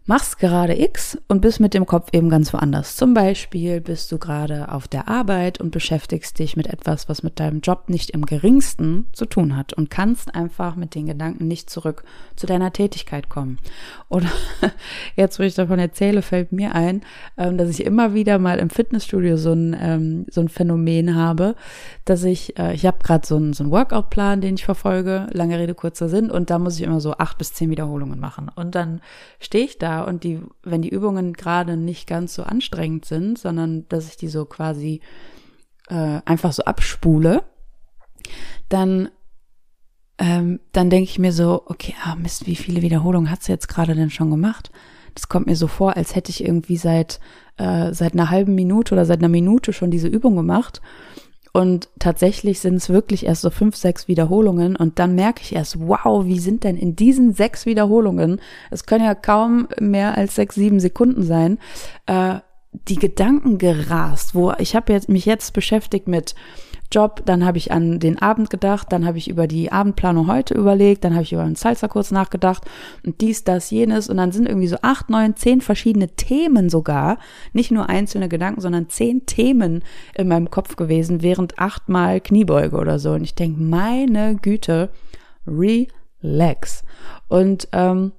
machst 0.08 0.38
gerade 0.38 0.80
X 0.80 1.18
und 1.28 1.42
bist 1.42 1.60
mit 1.60 1.74
dem 1.74 1.84
Kopf 1.84 2.08
eben 2.14 2.30
ganz 2.30 2.54
woanders. 2.54 2.96
Zum 2.96 3.12
Beispiel 3.12 3.82
bist 3.82 4.10
du 4.10 4.16
gerade 4.16 4.72
auf 4.72 4.88
der 4.88 5.06
Arbeit 5.06 5.60
und 5.60 5.70
beschäftigst 5.70 6.38
dich 6.38 6.56
mit 6.56 6.66
etwas, 6.66 7.10
was 7.10 7.22
mit 7.22 7.38
deinem 7.38 7.60
Job 7.60 7.90
nicht 7.90 8.10
im 8.10 8.24
geringsten 8.24 9.06
zu 9.12 9.26
tun 9.26 9.54
hat 9.54 9.74
und 9.74 9.90
kannst 9.90 10.34
einfach 10.34 10.76
mit 10.76 10.94
den 10.94 11.04
Gedanken 11.04 11.46
nicht 11.46 11.68
zurück 11.68 12.04
zu 12.36 12.46
deiner 12.46 12.72
Tätigkeit 12.72 13.28
kommen. 13.28 13.58
Oder 14.08 14.28
jetzt, 15.14 15.38
wo 15.38 15.42
ich 15.42 15.54
davon 15.54 15.78
erzähle, 15.78 16.22
fällt 16.22 16.52
mir 16.52 16.74
ein, 16.74 17.02
ähm, 17.36 17.58
dass 17.58 17.68
ich 17.68 17.84
immer 17.84 18.14
wieder 18.14 18.38
mal 18.38 18.60
im 18.60 18.70
Fitnessstudio 18.70 19.36
so 19.36 19.52
ein, 19.52 19.76
ähm, 19.78 20.26
so 20.30 20.40
ein 20.40 20.48
Phänomen 20.48 21.16
habe, 21.16 21.54
dass 22.06 22.24
ich, 22.24 22.58
äh, 22.58 22.72
ich 22.72 22.86
habe 22.86 22.96
gerade 23.02 23.26
so 23.26 23.36
einen, 23.36 23.52
so 23.52 23.62
einen 23.62 23.72
Workout-Plan, 23.72 24.40
den 24.40 24.54
ich 24.54 24.64
verfolge, 24.64 25.26
lange 25.32 25.58
Rede, 25.58 25.74
kurzer 25.74 26.08
Sinn, 26.08 26.30
und 26.30 26.48
da 26.48 26.58
muss 26.58 26.76
ich 26.76 26.82
immer 26.82 27.00
so 27.00 27.12
acht 27.12 27.36
bis 27.36 27.52
zehn 27.52 27.68
Wiederholungen 27.68 28.18
machen. 28.18 28.50
Und 28.54 28.74
dann 28.74 29.02
stehe 29.38 29.66
ich 29.66 29.76
da 29.76 29.97
und 30.02 30.24
die, 30.24 30.40
wenn 30.62 30.82
die 30.82 30.88
Übungen 30.88 31.32
gerade 31.32 31.76
nicht 31.76 32.06
ganz 32.06 32.34
so 32.34 32.42
anstrengend 32.42 33.04
sind, 33.04 33.38
sondern 33.38 33.86
dass 33.88 34.08
ich 34.08 34.16
die 34.16 34.28
so 34.28 34.44
quasi 34.44 35.00
äh, 35.88 36.20
einfach 36.24 36.52
so 36.52 36.64
abspule, 36.64 37.42
dann 38.68 39.08
ähm, 40.18 40.58
dann 40.72 40.90
denke 40.90 41.08
ich 41.08 41.18
mir 41.20 41.32
so, 41.32 41.62
okay, 41.66 41.94
ah 42.04 42.16
Mist, 42.16 42.46
wie 42.46 42.56
viele 42.56 42.82
Wiederholungen 42.82 43.30
hat 43.30 43.44
sie 43.44 43.52
jetzt 43.52 43.68
gerade 43.68 43.94
denn 43.94 44.10
schon 44.10 44.30
gemacht? 44.30 44.72
Das 45.14 45.28
kommt 45.28 45.46
mir 45.46 45.54
so 45.56 45.68
vor, 45.68 45.96
als 45.96 46.16
hätte 46.16 46.30
ich 46.30 46.44
irgendwie 46.44 46.76
seit 46.76 47.20
äh, 47.56 47.92
seit 47.92 48.14
einer 48.14 48.30
halben 48.30 48.54
Minute 48.54 48.94
oder 48.94 49.04
seit 49.04 49.20
einer 49.20 49.28
Minute 49.28 49.72
schon 49.72 49.90
diese 49.90 50.08
Übung 50.08 50.34
gemacht 50.36 50.80
und 51.52 51.88
tatsächlich 51.98 52.60
sind 52.60 52.76
es 52.76 52.88
wirklich 52.88 53.26
erst 53.26 53.42
so 53.42 53.50
fünf, 53.50 53.76
sechs 53.76 54.08
Wiederholungen. 54.08 54.76
Und 54.76 54.98
dann 54.98 55.14
merke 55.14 55.42
ich 55.42 55.54
erst, 55.54 55.78
wow, 55.80 56.24
wie 56.24 56.38
sind 56.38 56.64
denn 56.64 56.76
in 56.76 56.96
diesen 56.96 57.32
sechs 57.32 57.66
Wiederholungen, 57.66 58.40
es 58.70 58.86
können 58.86 59.04
ja 59.04 59.14
kaum 59.14 59.68
mehr 59.80 60.16
als 60.16 60.34
sechs, 60.34 60.54
sieben 60.54 60.80
Sekunden 60.80 61.22
sein, 61.22 61.58
äh, 62.06 62.36
die 62.72 62.96
Gedanken 62.96 63.58
gerast, 63.58 64.34
wo 64.34 64.52
ich 64.58 64.76
habe 64.76 64.92
jetzt 64.92 65.08
mich 65.08 65.24
jetzt 65.24 65.52
beschäftigt 65.52 66.06
mit 66.06 66.34
Job, 66.90 67.22
dann 67.26 67.44
habe 67.44 67.58
ich 67.58 67.70
an 67.70 68.00
den 68.00 68.18
Abend 68.20 68.48
gedacht, 68.48 68.92
dann 68.92 69.06
habe 69.06 69.18
ich 69.18 69.28
über 69.28 69.46
die 69.46 69.70
Abendplanung 69.70 70.26
heute 70.26 70.54
überlegt, 70.54 71.04
dann 71.04 71.12
habe 71.12 71.22
ich 71.22 71.32
über 71.32 71.44
den 71.44 71.54
Salsa 71.54 71.88
kurz 71.88 72.10
nachgedacht 72.10 72.64
und 73.04 73.20
dies, 73.20 73.44
das, 73.44 73.70
jenes. 73.70 74.08
Und 74.08 74.16
dann 74.16 74.32
sind 74.32 74.48
irgendwie 74.48 74.68
so 74.68 74.78
acht, 74.82 75.10
neun, 75.10 75.36
zehn 75.36 75.60
verschiedene 75.60 76.08
Themen 76.08 76.70
sogar, 76.70 77.18
nicht 77.52 77.70
nur 77.70 77.88
einzelne 77.88 78.28
Gedanken, 78.28 78.60
sondern 78.60 78.88
zehn 78.88 79.26
Themen 79.26 79.82
in 80.14 80.28
meinem 80.28 80.50
Kopf 80.50 80.76
gewesen, 80.76 81.22
während 81.22 81.58
achtmal 81.58 82.20
Kniebeuge 82.20 82.76
oder 82.76 82.98
so. 82.98 83.12
Und 83.12 83.24
ich 83.24 83.34
denke, 83.34 83.60
meine 83.60 84.36
Güte, 84.36 84.88
relax. 85.46 86.84
Und 87.28 87.68
ähm, 87.72 88.12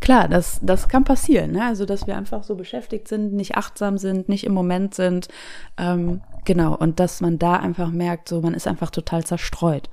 Klar, 0.00 0.28
das, 0.28 0.60
das 0.62 0.88
kann 0.88 1.02
passieren, 1.02 1.50
ne? 1.50 1.64
also 1.64 1.84
dass 1.84 2.06
wir 2.06 2.16
einfach 2.16 2.44
so 2.44 2.54
beschäftigt 2.54 3.08
sind, 3.08 3.32
nicht 3.32 3.56
achtsam 3.56 3.98
sind, 3.98 4.28
nicht 4.28 4.44
im 4.44 4.52
Moment 4.52 4.94
sind, 4.94 5.26
ähm, 5.78 6.20
Genau, 6.44 6.74
und 6.74 7.00
dass 7.00 7.20
man 7.20 7.38
da 7.38 7.56
einfach 7.56 7.90
merkt, 7.90 8.28
so 8.28 8.40
man 8.40 8.54
ist 8.54 8.66
einfach 8.66 8.90
total 8.90 9.24
zerstreut. 9.24 9.88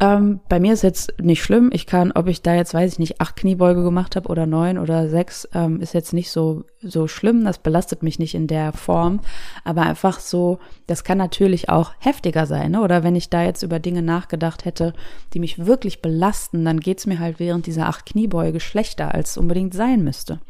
Ähm, 0.00 0.40
bei 0.48 0.60
mir 0.60 0.72
ist 0.72 0.82
jetzt 0.82 1.14
nicht 1.20 1.42
schlimm. 1.42 1.70
Ich 1.72 1.86
kann, 1.86 2.12
ob 2.12 2.28
ich 2.28 2.42
da 2.42 2.54
jetzt, 2.54 2.72
weiß 2.72 2.92
ich 2.92 2.98
nicht, 2.98 3.20
acht 3.20 3.36
Kniebeuge 3.36 3.82
gemacht 3.82 4.14
habe 4.16 4.28
oder 4.28 4.46
neun 4.46 4.78
oder 4.78 5.08
sechs, 5.08 5.48
ähm, 5.54 5.80
ist 5.80 5.94
jetzt 5.94 6.12
nicht 6.12 6.30
so, 6.30 6.64
so 6.80 7.08
schlimm. 7.08 7.44
Das 7.44 7.58
belastet 7.58 8.02
mich 8.02 8.18
nicht 8.18 8.34
in 8.34 8.46
der 8.46 8.72
Form. 8.72 9.20
Aber 9.64 9.82
einfach 9.82 10.20
so, 10.20 10.60
das 10.86 11.02
kann 11.02 11.18
natürlich 11.18 11.68
auch 11.68 11.92
heftiger 11.98 12.46
sein. 12.46 12.72
Ne? 12.72 12.82
Oder 12.82 13.02
wenn 13.02 13.16
ich 13.16 13.28
da 13.28 13.42
jetzt 13.42 13.62
über 13.62 13.80
Dinge 13.80 14.02
nachgedacht 14.02 14.64
hätte, 14.64 14.92
die 15.34 15.40
mich 15.40 15.66
wirklich 15.66 16.00
belasten, 16.00 16.64
dann 16.64 16.80
geht's 16.80 17.06
mir 17.06 17.18
halt 17.18 17.40
während 17.40 17.66
dieser 17.66 17.88
acht 17.88 18.06
Kniebeuge 18.06 18.60
schlechter, 18.60 19.14
als 19.14 19.30
es 19.30 19.38
unbedingt 19.38 19.74
sein 19.74 20.04
müsste. 20.04 20.40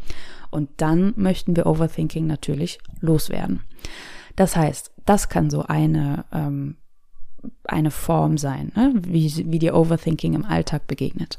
Und 0.50 0.69
dann 0.78 1.14
möchten 1.17 1.57
wir 1.57 1.67
Overthinking 1.67 2.26
natürlich 2.26 2.78
loswerden. 3.00 3.62
Das 4.37 4.57
heißt, 4.57 4.93
das 5.05 5.28
kann 5.28 5.50
so 5.50 5.62
eine, 5.62 6.25
ähm, 6.33 6.76
eine 7.64 7.90
Form 7.90 8.38
sein, 8.38 8.73
ne? 8.75 8.95
wie, 8.97 9.50
wie 9.50 9.59
dir 9.59 9.75
Overthinking 9.75 10.35
im 10.35 10.45
Alltag 10.45 10.87
begegnet. 10.87 11.38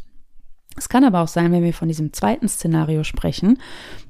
Es 0.77 0.87
kann 0.87 1.03
aber 1.03 1.21
auch 1.21 1.27
sein, 1.27 1.51
wenn 1.51 1.63
wir 1.63 1.73
von 1.73 1.89
diesem 1.89 2.13
zweiten 2.13 2.47
Szenario 2.47 3.03
sprechen, 3.03 3.59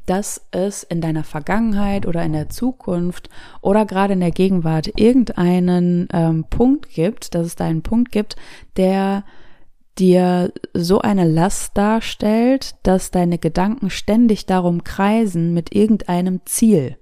dass 0.06 0.46
es 0.52 0.84
in 0.84 1.02
deiner 1.02 1.24
Vergangenheit 1.24 2.06
oder 2.06 2.24
in 2.24 2.34
der 2.34 2.50
Zukunft 2.50 3.30
oder 3.62 3.86
gerade 3.86 4.14
in 4.14 4.20
der 4.20 4.32
Gegenwart 4.32 5.00
irgendeinen 5.00 6.08
ähm, 6.14 6.46
Punkt 6.50 6.90
gibt, 6.90 7.34
dass 7.34 7.48
es 7.48 7.56
da 7.56 7.66
einen 7.66 7.82
Punkt 7.82 8.12
gibt, 8.12 8.36
der 8.78 9.24
dir 9.98 10.54
so 10.74 11.00
eine 11.02 11.28
Last 11.28 11.76
darstellt, 11.78 12.76
dass 12.84 13.12
deine 13.12 13.38
Gedanken 13.38 13.90
ständig 13.90 14.46
darum 14.46 14.84
kreisen 14.84 15.54
mit 15.54 15.76
irgendeinem 15.76 16.42
Ziel. 16.46 16.98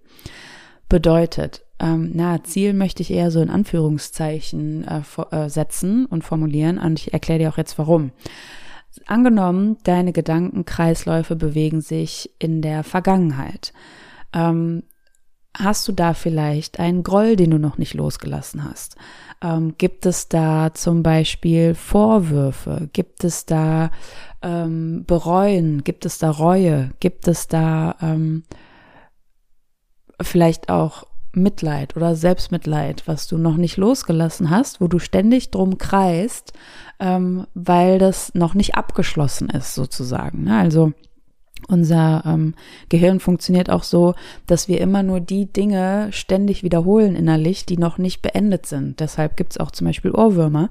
Bedeutet, 0.89 1.66
ähm, 1.79 2.11
na, 2.13 2.43
Ziel 2.43 2.73
möchte 2.73 3.01
ich 3.01 3.11
eher 3.11 3.31
so 3.31 3.41
in 3.41 3.49
Anführungszeichen 3.49 4.85
äh, 4.87 5.01
äh, 5.31 5.49
setzen 5.49 6.05
und 6.05 6.23
formulieren 6.23 6.77
und 6.77 6.99
ich 6.99 7.13
erkläre 7.13 7.39
dir 7.39 7.49
auch 7.49 7.57
jetzt 7.57 7.77
warum. 7.77 8.11
Angenommen, 9.05 9.77
deine 9.83 10.11
Gedankenkreisläufe 10.11 11.35
bewegen 11.35 11.81
sich 11.81 12.31
in 12.39 12.61
der 12.61 12.83
Vergangenheit. 12.83 13.73
Ähm, 14.33 14.83
Hast 15.59 15.87
du 15.87 15.91
da 15.91 16.13
vielleicht 16.13 16.79
einen 16.79 17.01
Groll, 17.01 17.35
den 17.35 17.49
du 17.49 17.57
noch 17.57 17.79
nicht 17.79 17.95
losgelassen 17.95 18.63
hast? 18.63 18.95
Ähm, 19.41 19.73
gibt 19.77 20.05
es 20.05 20.29
da 20.29 20.73
zum 20.73 21.01
Beispiel 21.01 21.73
Vorwürfe? 21.73 22.89
Gibt 22.93 23.23
es 23.23 23.47
da 23.47 23.89
ähm, 24.43 25.03
Bereuen? 25.07 25.83
Gibt 25.83 26.05
es 26.05 26.19
da 26.19 26.29
Reue? 26.29 26.91
Gibt 26.99 27.27
es 27.27 27.47
da 27.47 27.95
ähm, 28.01 28.43
vielleicht 30.21 30.69
auch 30.69 31.05
Mitleid 31.37 31.95
oder 31.95 32.15
Selbstmitleid, 32.15 33.03
was 33.05 33.27
du 33.27 33.37
noch 33.37 33.57
nicht 33.57 33.77
losgelassen 33.77 34.49
hast, 34.49 34.81
wo 34.81 34.87
du 34.87 34.99
ständig 34.99 35.51
drum 35.51 35.77
kreist, 35.77 36.53
ähm, 36.99 37.47
weil 37.53 37.99
das 37.99 38.33
noch 38.33 38.53
nicht 38.53 38.75
abgeschlossen 38.75 39.49
ist, 39.49 39.75
sozusagen. 39.75 40.43
Ne? 40.43 40.57
Also 40.57 40.93
unser 41.67 42.23
ähm, 42.25 42.53
Gehirn 42.89 43.19
funktioniert 43.19 43.69
auch 43.69 43.83
so, 43.83 44.13
dass 44.45 44.67
wir 44.67 44.79
immer 44.79 45.03
nur 45.03 45.19
die 45.19 45.51
Dinge 45.51 46.09
ständig 46.11 46.63
wiederholen 46.63 47.15
innerlich, 47.15 47.65
die 47.65 47.77
noch 47.77 47.97
nicht 47.97 48.21
beendet 48.21 48.65
sind. 48.65 48.99
Deshalb 48.99 49.35
gibt 49.35 49.53
es 49.53 49.57
auch 49.57 49.71
zum 49.71 49.87
Beispiel 49.87 50.11
Ohrwürmer. 50.11 50.69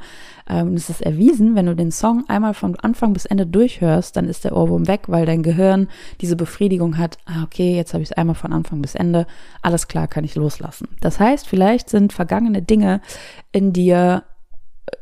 Ähm, 0.49 0.75
es 0.75 0.89
ist 0.89 1.03
erwiesen, 1.03 1.55
wenn 1.55 1.67
du 1.67 1.75
den 1.75 1.91
Song 1.91 2.25
einmal 2.29 2.55
von 2.55 2.77
Anfang 2.77 3.13
bis 3.13 3.27
Ende 3.27 3.47
durchhörst, 3.47 4.17
dann 4.17 4.29
ist 4.29 4.45
der 4.45 4.57
Ohrwurm 4.57 4.87
weg, 4.87 5.03
weil 5.09 5.27
dein 5.27 5.43
Gehirn 5.43 5.89
diese 6.21 6.37
Befriedigung 6.37 6.99
hat, 6.99 7.19
ah, 7.27 7.43
okay, 7.43 7.77
jetzt 7.77 7.93
habe 7.93 8.03
ich 8.03 8.11
es 8.11 8.17
einmal 8.17 8.37
von 8.37 8.53
Anfang 8.53 8.81
bis 8.81 8.95
Ende, 8.95 9.27
alles 9.63 9.89
klar, 9.89 10.07
kann 10.07 10.25
ich 10.25 10.35
loslassen. 10.35 10.89
Das 11.01 11.19
heißt, 11.19 11.47
vielleicht 11.47 11.91
sind 11.91 12.13
vergangene 12.13 12.63
Dinge 12.63 13.01
in 13.53 13.73
dir 13.73 14.25
äh, 14.87 14.97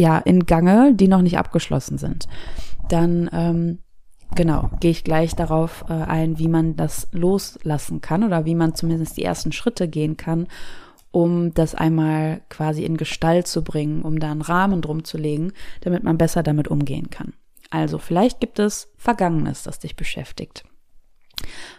ja 0.00 0.18
in 0.18 0.46
Gange, 0.46 0.94
die 0.94 1.08
noch 1.08 1.22
nicht 1.22 1.38
abgeschlossen 1.38 1.98
sind. 1.98 2.26
Dann 2.88 3.30
ähm, 3.32 3.78
Genau, 4.34 4.70
gehe 4.80 4.90
ich 4.90 5.04
gleich 5.04 5.34
darauf 5.34 5.84
äh, 5.88 5.92
ein, 5.92 6.38
wie 6.38 6.48
man 6.48 6.76
das 6.76 7.08
loslassen 7.12 8.00
kann 8.00 8.24
oder 8.24 8.44
wie 8.44 8.54
man 8.54 8.74
zumindest 8.74 9.16
die 9.16 9.24
ersten 9.24 9.52
Schritte 9.52 9.88
gehen 9.88 10.16
kann, 10.16 10.48
um 11.10 11.52
das 11.52 11.74
einmal 11.74 12.40
quasi 12.48 12.84
in 12.84 12.96
Gestalt 12.96 13.46
zu 13.46 13.62
bringen, 13.62 14.02
um 14.02 14.18
da 14.18 14.30
einen 14.30 14.40
Rahmen 14.40 14.80
drum 14.80 15.04
zu 15.04 15.18
legen, 15.18 15.52
damit 15.82 16.02
man 16.02 16.16
besser 16.16 16.42
damit 16.42 16.68
umgehen 16.68 17.10
kann. 17.10 17.34
Also 17.70 17.98
vielleicht 17.98 18.40
gibt 18.40 18.58
es 18.58 18.92
Vergangenes, 18.96 19.62
das 19.64 19.78
dich 19.78 19.96
beschäftigt. 19.96 20.64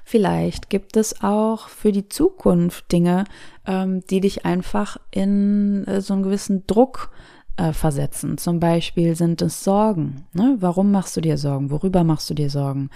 Vielleicht 0.03 0.69
gibt 0.69 0.97
es 0.97 1.23
auch 1.23 1.69
für 1.69 1.91
die 1.91 2.09
Zukunft 2.09 2.91
Dinge, 2.91 3.23
ähm, 3.65 4.01
die 4.09 4.19
dich 4.19 4.45
einfach 4.45 4.97
in 5.11 5.85
äh, 5.85 6.01
so 6.01 6.13
einen 6.13 6.23
gewissen 6.23 6.67
Druck 6.67 7.11
äh, 7.57 7.73
versetzen. 7.73 8.37
Zum 8.37 8.59
Beispiel 8.59 9.15
sind 9.15 9.41
es 9.41 9.63
Sorgen. 9.63 10.25
Ne? 10.33 10.57
Warum 10.59 10.91
machst 10.91 11.15
du 11.17 11.21
dir 11.21 11.37
Sorgen? 11.37 11.71
Worüber 11.71 12.03
machst 12.03 12.29
du 12.29 12.33
dir 12.33 12.49
Sorgen? 12.49 12.89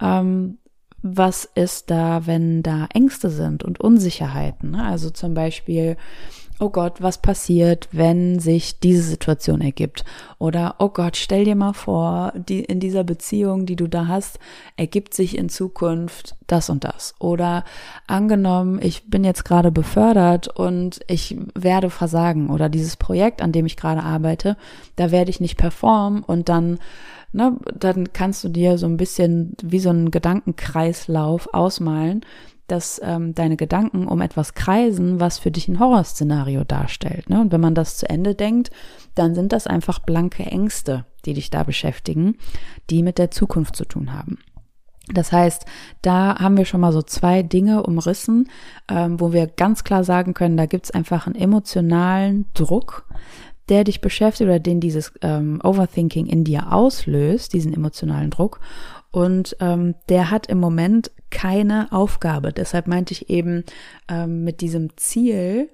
Ähm, 0.00 0.58
was 1.02 1.44
ist 1.54 1.90
da, 1.90 2.26
wenn 2.26 2.62
da 2.62 2.88
Ängste 2.92 3.30
sind 3.30 3.62
und 3.62 3.80
Unsicherheiten? 3.80 4.72
Ne? 4.72 4.84
Also 4.84 5.10
zum 5.10 5.34
Beispiel, 5.34 5.96
oh 6.58 6.70
Gott, 6.70 7.02
was 7.02 7.18
passiert, 7.18 7.88
wenn 7.92 8.38
sich 8.38 8.80
diese 8.80 9.02
Situation 9.02 9.60
ergibt? 9.60 10.04
Oder, 10.38 10.76
oh 10.78 10.88
Gott, 10.88 11.16
stell 11.16 11.44
dir 11.44 11.54
mal 11.54 11.72
vor, 11.72 12.32
die, 12.34 12.60
in 12.60 12.80
dieser 12.80 13.04
Beziehung, 13.04 13.66
die 13.66 13.76
du 13.76 13.88
da 13.88 14.06
hast, 14.06 14.38
ergibt 14.76 15.14
sich 15.14 15.36
in 15.36 15.48
Zukunft 15.48 16.34
das 16.46 16.70
und 16.70 16.84
das. 16.84 17.14
Oder 17.18 17.64
angenommen, 18.06 18.80
ich 18.82 19.10
bin 19.10 19.24
jetzt 19.24 19.44
gerade 19.44 19.70
befördert 19.70 20.48
und 20.48 21.00
ich 21.08 21.36
werde 21.54 21.90
versagen. 21.90 22.50
Oder 22.50 22.68
dieses 22.68 22.96
Projekt, 22.96 23.42
an 23.42 23.52
dem 23.52 23.66
ich 23.66 23.76
gerade 23.76 24.02
arbeite, 24.02 24.56
da 24.96 25.10
werde 25.10 25.30
ich 25.30 25.40
nicht 25.40 25.58
performen 25.58 26.22
und 26.22 26.48
dann 26.48 26.78
ne, 27.32 27.56
dann 27.78 28.12
kannst 28.12 28.42
du 28.44 28.48
dir 28.48 28.78
so 28.78 28.86
ein 28.86 28.96
bisschen 28.96 29.56
wie 29.62 29.78
so 29.78 29.90
einen 29.90 30.10
Gedankenkreislauf 30.10 31.52
ausmalen, 31.52 32.24
dass 32.66 33.00
ähm, 33.02 33.34
deine 33.34 33.56
Gedanken 33.56 34.08
um 34.08 34.20
etwas 34.20 34.54
kreisen, 34.54 35.20
was 35.20 35.38
für 35.38 35.50
dich 35.50 35.68
ein 35.68 35.78
Horrorszenario 35.78 36.64
darstellt. 36.64 37.30
Ne? 37.30 37.40
Und 37.40 37.52
wenn 37.52 37.60
man 37.60 37.74
das 37.74 37.96
zu 37.96 38.08
Ende 38.08 38.34
denkt, 38.34 38.70
dann 39.14 39.34
sind 39.34 39.52
das 39.52 39.66
einfach 39.66 39.98
blanke 40.00 40.44
Ängste, 40.44 41.04
die 41.24 41.34
dich 41.34 41.50
da 41.50 41.62
beschäftigen, 41.62 42.36
die 42.90 43.02
mit 43.02 43.18
der 43.18 43.30
Zukunft 43.30 43.76
zu 43.76 43.84
tun 43.84 44.12
haben. 44.12 44.38
Das 45.12 45.30
heißt, 45.30 45.66
da 46.02 46.38
haben 46.38 46.56
wir 46.56 46.64
schon 46.64 46.80
mal 46.80 46.92
so 46.92 47.02
zwei 47.02 47.42
Dinge 47.42 47.84
umrissen, 47.84 48.48
ähm, 48.88 49.20
wo 49.20 49.32
wir 49.32 49.46
ganz 49.46 49.84
klar 49.84 50.02
sagen 50.02 50.34
können, 50.34 50.56
da 50.56 50.66
gibt's 50.66 50.90
einfach 50.90 51.26
einen 51.26 51.36
emotionalen 51.36 52.46
Druck, 52.54 53.06
der 53.68 53.84
dich 53.84 54.00
beschäftigt 54.00 54.48
oder 54.48 54.58
den 54.58 54.80
dieses 54.80 55.12
ähm, 55.22 55.60
Overthinking 55.62 56.26
in 56.26 56.44
dir 56.44 56.72
auslöst, 56.72 57.52
diesen 57.52 57.72
emotionalen 57.72 58.30
Druck. 58.30 58.60
Und 59.16 59.56
ähm, 59.60 59.94
der 60.10 60.30
hat 60.30 60.46
im 60.48 60.60
Moment 60.60 61.10
keine 61.30 61.90
Aufgabe. 61.90 62.52
Deshalb 62.52 62.86
meinte 62.86 63.12
ich 63.12 63.30
eben 63.30 63.64
ähm, 64.10 64.44
mit 64.44 64.60
diesem 64.60 64.94
Ziel, 64.98 65.70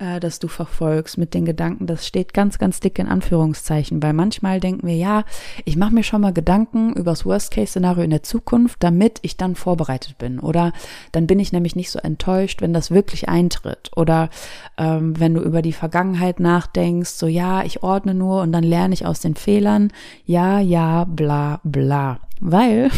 äh, 0.00 0.18
das 0.18 0.38
du 0.38 0.48
verfolgst, 0.48 1.18
mit 1.18 1.34
den 1.34 1.44
Gedanken, 1.44 1.86
das 1.86 2.06
steht 2.06 2.34
ganz, 2.34 2.58
ganz 2.58 2.80
dick 2.80 2.98
in 2.98 3.06
Anführungszeichen, 3.06 4.02
weil 4.02 4.12
manchmal 4.12 4.58
denken 4.58 4.86
wir, 4.86 4.96
ja, 4.96 5.24
ich 5.64 5.76
mache 5.76 5.94
mir 5.94 6.02
schon 6.02 6.22
mal 6.22 6.32
Gedanken 6.32 6.92
über 6.94 7.12
das 7.12 7.24
Worst-Case-Szenario 7.24 8.02
in 8.02 8.10
der 8.10 8.22
Zukunft, 8.22 8.82
damit 8.82 9.18
ich 9.22 9.36
dann 9.36 9.54
vorbereitet 9.54 10.18
bin. 10.18 10.40
Oder 10.40 10.72
dann 11.12 11.26
bin 11.26 11.38
ich 11.38 11.52
nämlich 11.52 11.76
nicht 11.76 11.90
so 11.90 11.98
enttäuscht, 11.98 12.62
wenn 12.62 12.72
das 12.72 12.90
wirklich 12.90 13.28
eintritt. 13.28 13.90
Oder 13.94 14.30
ähm, 14.78 15.18
wenn 15.20 15.34
du 15.34 15.42
über 15.42 15.62
die 15.62 15.72
Vergangenheit 15.72 16.40
nachdenkst, 16.40 17.10
so 17.10 17.26
ja, 17.26 17.62
ich 17.62 17.82
ordne 17.82 18.14
nur 18.14 18.42
und 18.42 18.52
dann 18.52 18.64
lerne 18.64 18.94
ich 18.94 19.06
aus 19.06 19.20
den 19.20 19.36
Fehlern. 19.36 19.92
Ja, 20.24 20.58
ja, 20.60 21.04
bla, 21.04 21.60
bla. 21.62 22.20
Weil 22.40 22.90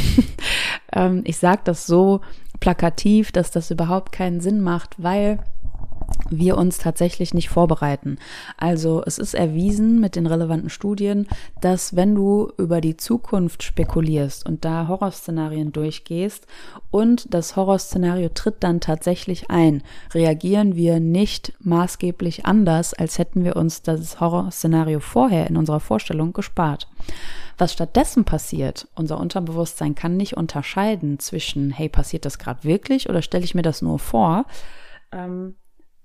ähm, 0.92 1.22
ich 1.24 1.36
sage 1.38 1.62
das 1.64 1.86
so 1.86 2.20
plakativ, 2.60 3.32
dass 3.32 3.50
das 3.50 3.72
überhaupt 3.72 4.12
keinen 4.12 4.40
Sinn 4.40 4.60
macht, 4.60 5.02
weil 5.02 5.40
wir 6.30 6.56
uns 6.56 6.78
tatsächlich 6.78 7.34
nicht 7.34 7.48
vorbereiten. 7.48 8.18
Also 8.56 9.02
es 9.04 9.18
ist 9.18 9.34
erwiesen 9.34 10.00
mit 10.00 10.16
den 10.16 10.26
relevanten 10.26 10.70
Studien, 10.70 11.28
dass 11.60 11.96
wenn 11.96 12.14
du 12.14 12.52
über 12.56 12.80
die 12.80 12.96
Zukunft 12.96 13.62
spekulierst 13.62 14.46
und 14.46 14.64
da 14.64 14.88
Horrorszenarien 14.88 15.72
durchgehst 15.72 16.46
und 16.90 17.32
das 17.32 17.56
Horrorszenario 17.56 18.28
tritt 18.30 18.56
dann 18.60 18.80
tatsächlich 18.80 19.50
ein, 19.50 19.82
reagieren 20.14 20.76
wir 20.76 21.00
nicht 21.00 21.52
maßgeblich 21.60 22.46
anders, 22.46 22.94
als 22.94 23.18
hätten 23.18 23.44
wir 23.44 23.56
uns 23.56 23.82
das 23.82 24.20
Horrorszenario 24.20 25.00
vorher 25.00 25.46
in 25.48 25.56
unserer 25.56 25.80
Vorstellung 25.80 26.32
gespart. 26.32 26.88
Was 27.58 27.72
stattdessen 27.72 28.24
passiert, 28.24 28.88
unser 28.94 29.18
Unterbewusstsein 29.20 29.94
kann 29.94 30.16
nicht 30.16 30.36
unterscheiden 30.36 31.18
zwischen, 31.18 31.70
hey, 31.70 31.88
passiert 31.88 32.24
das 32.24 32.38
gerade 32.38 32.64
wirklich 32.64 33.08
oder 33.08 33.22
stelle 33.22 33.44
ich 33.44 33.54
mir 33.54 33.62
das 33.62 33.82
nur 33.82 33.98
vor? 33.98 34.46
Ähm, 35.12 35.54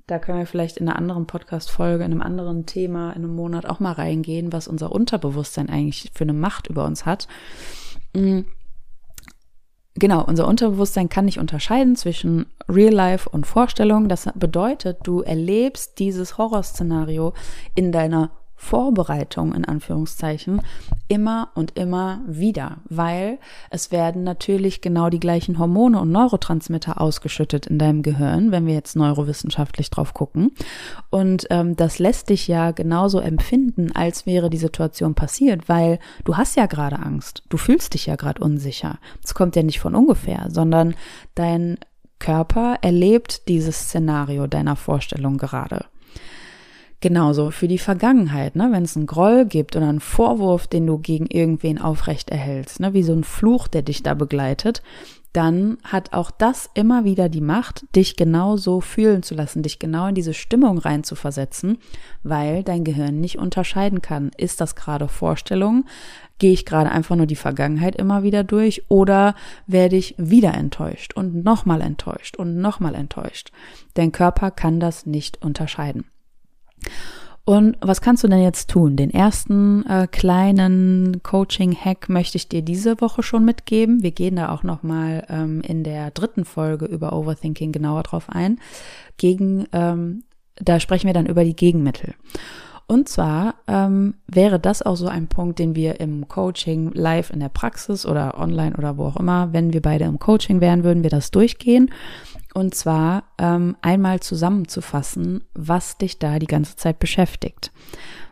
da 0.07 0.19
können 0.19 0.39
wir 0.39 0.45
vielleicht 0.45 0.77
in 0.77 0.87
einer 0.87 0.97
anderen 0.97 1.27
Podcast-Folge, 1.27 2.05
in 2.05 2.11
einem 2.11 2.21
anderen 2.21 2.65
Thema, 2.65 3.11
in 3.11 3.25
einem 3.25 3.35
Monat 3.35 3.65
auch 3.65 3.81
mal 3.81 3.91
reingehen, 3.91 4.53
was 4.53 4.69
unser 4.69 4.93
Unterbewusstsein 4.93 5.69
eigentlich 5.69 6.11
für 6.13 6.23
eine 6.23 6.33
Macht 6.33 6.67
über 6.67 6.85
uns 6.85 7.05
hat. 7.05 7.27
Mm. 8.13 8.41
Genau, 9.95 10.23
unser 10.23 10.47
Unterbewusstsein 10.47 11.09
kann 11.09 11.25
nicht 11.25 11.39
unterscheiden 11.39 11.95
zwischen 11.95 12.45
Real 12.69 12.93
Life 12.93 13.27
und 13.27 13.47
Vorstellung. 13.47 14.07
Das 14.07 14.29
bedeutet, 14.35 14.99
du 15.03 15.21
erlebst 15.21 15.99
dieses 15.99 16.37
Horrorszenario 16.37 17.33
in 17.73 17.91
deiner 17.91 18.29
Vorbereitung 18.57 19.53
in 19.53 19.63
Anführungszeichen 19.63 20.61
immer 21.07 21.49
und 21.53 21.77
immer 21.77 22.21
wieder, 22.27 22.79
weil 22.89 23.37
es 23.69 23.91
werden 23.91 24.23
natürlich 24.23 24.81
genau 24.81 25.09
die 25.09 25.19
gleichen 25.19 25.59
Hormone 25.59 26.01
und 26.01 26.11
Neurotransmitter 26.11 26.99
ausgeschüttet 26.99 27.67
in 27.67 27.77
deinem 27.77 28.01
Gehirn, 28.01 28.51
wenn 28.51 28.65
wir 28.65 28.73
jetzt 28.73 28.95
neurowissenschaftlich 28.95 29.91
drauf 29.91 30.13
gucken. 30.13 30.51
Und 31.11 31.47
ähm, 31.51 31.75
das 31.75 31.99
lässt 31.99 32.29
dich 32.29 32.47
ja 32.47 32.71
genauso 32.71 33.19
empfinden, 33.19 33.91
als 33.93 34.25
wäre 34.25 34.49
die 34.49 34.57
Situation 34.57 35.13
passiert, 35.13 35.69
weil 35.69 35.99
du 36.25 36.35
hast 36.35 36.57
ja 36.57 36.65
gerade 36.65 36.97
Angst, 36.97 37.43
du 37.49 37.57
fühlst 37.57 37.93
dich 37.93 38.07
ja 38.07 38.15
gerade 38.15 38.43
unsicher. 38.43 38.97
Es 39.23 39.35
kommt 39.35 39.55
ja 39.55 39.63
nicht 39.63 39.79
von 39.79 39.95
ungefähr, 39.95 40.47
sondern 40.49 40.95
dein 41.35 41.77
Körper 42.19 42.79
erlebt 42.81 43.47
dieses 43.47 43.77
Szenario 43.83 44.47
deiner 44.47 44.75
Vorstellung 44.75 45.37
gerade. 45.37 45.85
Genauso 47.07 47.51
für 47.51 47.69
die 47.69 47.77
Vergangenheit, 47.77 48.57
ne? 48.57 48.67
wenn 48.73 48.83
es 48.83 48.97
einen 48.97 49.05
Groll 49.05 49.45
gibt 49.45 49.77
oder 49.77 49.87
einen 49.87 50.01
Vorwurf, 50.01 50.67
den 50.67 50.85
du 50.85 50.97
gegen 50.97 51.27
irgendwen 51.27 51.79
aufrecht 51.79 52.31
erhältst, 52.31 52.81
ne? 52.81 52.93
wie 52.93 53.01
so 53.01 53.13
ein 53.13 53.23
Fluch, 53.23 53.69
der 53.69 53.81
dich 53.81 54.03
da 54.03 54.13
begleitet, 54.13 54.83
dann 55.31 55.77
hat 55.85 56.11
auch 56.11 56.31
das 56.31 56.69
immer 56.73 57.05
wieder 57.05 57.29
die 57.29 57.39
Macht, 57.39 57.85
dich 57.95 58.17
genau 58.17 58.57
so 58.57 58.81
fühlen 58.81 59.23
zu 59.23 59.35
lassen, 59.35 59.63
dich 59.63 59.79
genau 59.79 60.07
in 60.07 60.15
diese 60.15 60.33
Stimmung 60.33 60.79
reinzuversetzen, 60.79 61.77
weil 62.23 62.61
dein 62.63 62.83
Gehirn 62.83 63.21
nicht 63.21 63.37
unterscheiden 63.37 64.01
kann, 64.01 64.31
ist 64.35 64.59
das 64.59 64.75
gerade 64.75 65.07
Vorstellung, 65.07 65.85
gehe 66.39 66.51
ich 66.51 66.65
gerade 66.65 66.91
einfach 66.91 67.15
nur 67.15 67.25
die 67.25 67.37
Vergangenheit 67.37 67.95
immer 67.95 68.23
wieder 68.23 68.43
durch 68.43 68.83
oder 68.89 69.33
werde 69.65 69.95
ich 69.95 70.13
wieder 70.17 70.53
enttäuscht 70.55 71.13
und 71.13 71.45
nochmal 71.45 71.79
enttäuscht 71.79 72.35
und 72.35 72.57
nochmal 72.57 72.95
enttäuscht. 72.95 73.53
Dein 73.93 74.11
Körper 74.11 74.51
kann 74.51 74.81
das 74.81 75.05
nicht 75.05 75.41
unterscheiden. 75.41 76.03
Und 77.47 77.77
was 77.79 78.01
kannst 78.01 78.25
du 78.25 78.27
denn 78.27 78.41
jetzt 78.41 78.69
tun? 78.69 78.97
Den 78.97 79.09
ersten 79.09 79.85
äh, 79.85 80.07
kleinen 80.11 81.21
Coaching-Hack 81.23 82.09
möchte 82.09 82.35
ich 82.35 82.49
dir 82.49 82.61
diese 82.61 82.99
Woche 82.99 83.23
schon 83.23 83.45
mitgeben. 83.45 84.03
Wir 84.03 84.11
gehen 84.11 84.35
da 84.35 84.49
auch 84.49 84.63
nochmal 84.63 85.25
ähm, 85.29 85.61
in 85.61 85.85
der 85.85 86.11
dritten 86.11 86.43
Folge 86.43 86.85
über 86.85 87.13
Overthinking 87.13 87.71
genauer 87.71 88.03
drauf 88.03 88.25
ein. 88.27 88.59
Gegen, 89.15 89.65
ähm, 89.71 90.23
da 90.57 90.81
sprechen 90.81 91.07
wir 91.07 91.13
dann 91.13 91.25
über 91.25 91.45
die 91.45 91.55
Gegenmittel. 91.55 92.15
Und 92.85 93.07
zwar 93.07 93.55
ähm, 93.67 94.15
wäre 94.27 94.59
das 94.59 94.81
auch 94.81 94.95
so 94.95 95.07
ein 95.07 95.27
Punkt, 95.27 95.59
den 95.59 95.73
wir 95.73 96.01
im 96.01 96.27
Coaching 96.27 96.91
live 96.93 97.29
in 97.29 97.39
der 97.39 97.49
Praxis 97.49 98.05
oder 98.05 98.37
online 98.37 98.75
oder 98.77 98.97
wo 98.97 99.05
auch 99.05 99.17
immer, 99.17 99.53
wenn 99.53 99.71
wir 99.71 99.81
beide 99.81 100.03
im 100.03 100.19
Coaching 100.19 100.59
wären, 100.59 100.83
würden 100.83 101.03
wir 101.03 101.09
das 101.09 101.31
durchgehen. 101.31 101.91
Und 102.57 102.73
zwar 102.73 103.25
ähm, 103.37 103.77
einmal 103.83 104.19
zusammenzufassen, 104.19 105.43
was 105.53 105.99
dich 105.99 106.17
da 106.17 106.39
die 106.39 106.47
ganze 106.47 106.75
Zeit 106.75 106.97
beschäftigt. 106.97 107.71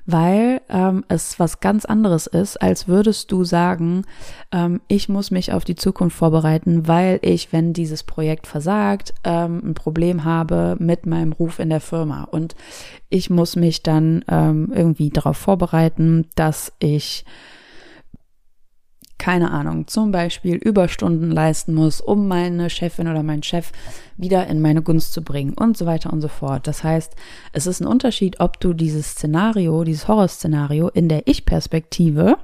Weil 0.07 0.61
ähm, 0.67 1.05
es 1.09 1.39
was 1.39 1.59
ganz 1.59 1.85
anderes 1.85 2.25
ist, 2.25 2.59
als 2.59 2.87
würdest 2.87 3.31
du 3.31 3.43
sagen, 3.43 4.03
ähm, 4.51 4.81
ich 4.87 5.09
muss 5.09 5.29
mich 5.29 5.53
auf 5.53 5.63
die 5.63 5.75
Zukunft 5.75 6.17
vorbereiten, 6.17 6.87
weil 6.87 7.19
ich, 7.21 7.53
wenn 7.53 7.73
dieses 7.73 8.01
Projekt 8.01 8.47
versagt, 8.47 9.13
ähm, 9.25 9.61
ein 9.63 9.73
Problem 9.75 10.23
habe 10.23 10.75
mit 10.79 11.05
meinem 11.05 11.31
Ruf 11.31 11.59
in 11.59 11.69
der 11.69 11.79
Firma. 11.79 12.23
Und 12.23 12.55
ich 13.09 13.29
muss 13.29 13.55
mich 13.55 13.83
dann 13.83 14.25
ähm, 14.27 14.73
irgendwie 14.73 15.11
darauf 15.11 15.37
vorbereiten, 15.37 16.25
dass 16.33 16.73
ich 16.79 17.25
keine 19.17 19.51
Ahnung, 19.51 19.87
zum 19.87 20.11
Beispiel 20.11 20.55
Überstunden 20.55 21.31
leisten 21.31 21.73
muss, 21.73 22.01
um 22.01 22.27
meine 22.27 22.69
Chefin 22.69 23.07
oder 23.07 23.23
meinen 23.23 23.43
Chef 23.43 23.71
wieder 24.17 24.47
in 24.47 24.61
meine 24.61 24.81
Gunst 24.81 25.13
zu 25.13 25.23
bringen 25.23 25.53
und 25.53 25.77
so 25.77 25.85
weiter 25.85 26.11
und 26.11 26.21
so 26.21 26.27
fort. 26.27 26.67
Das 26.67 26.83
heißt, 26.83 27.15
es 27.53 27.67
ist 27.67 27.81
ein 27.81 27.87
Unterschied, 27.87 28.39
ob 28.39 28.59
du 28.59 28.73
dieses 28.73 29.11
Szenario, 29.11 29.83
dieses 29.83 30.07
Horrorszenario 30.07 30.89
in 30.89 31.09
der 31.09 31.27
Ich-Perspektive 31.27 32.37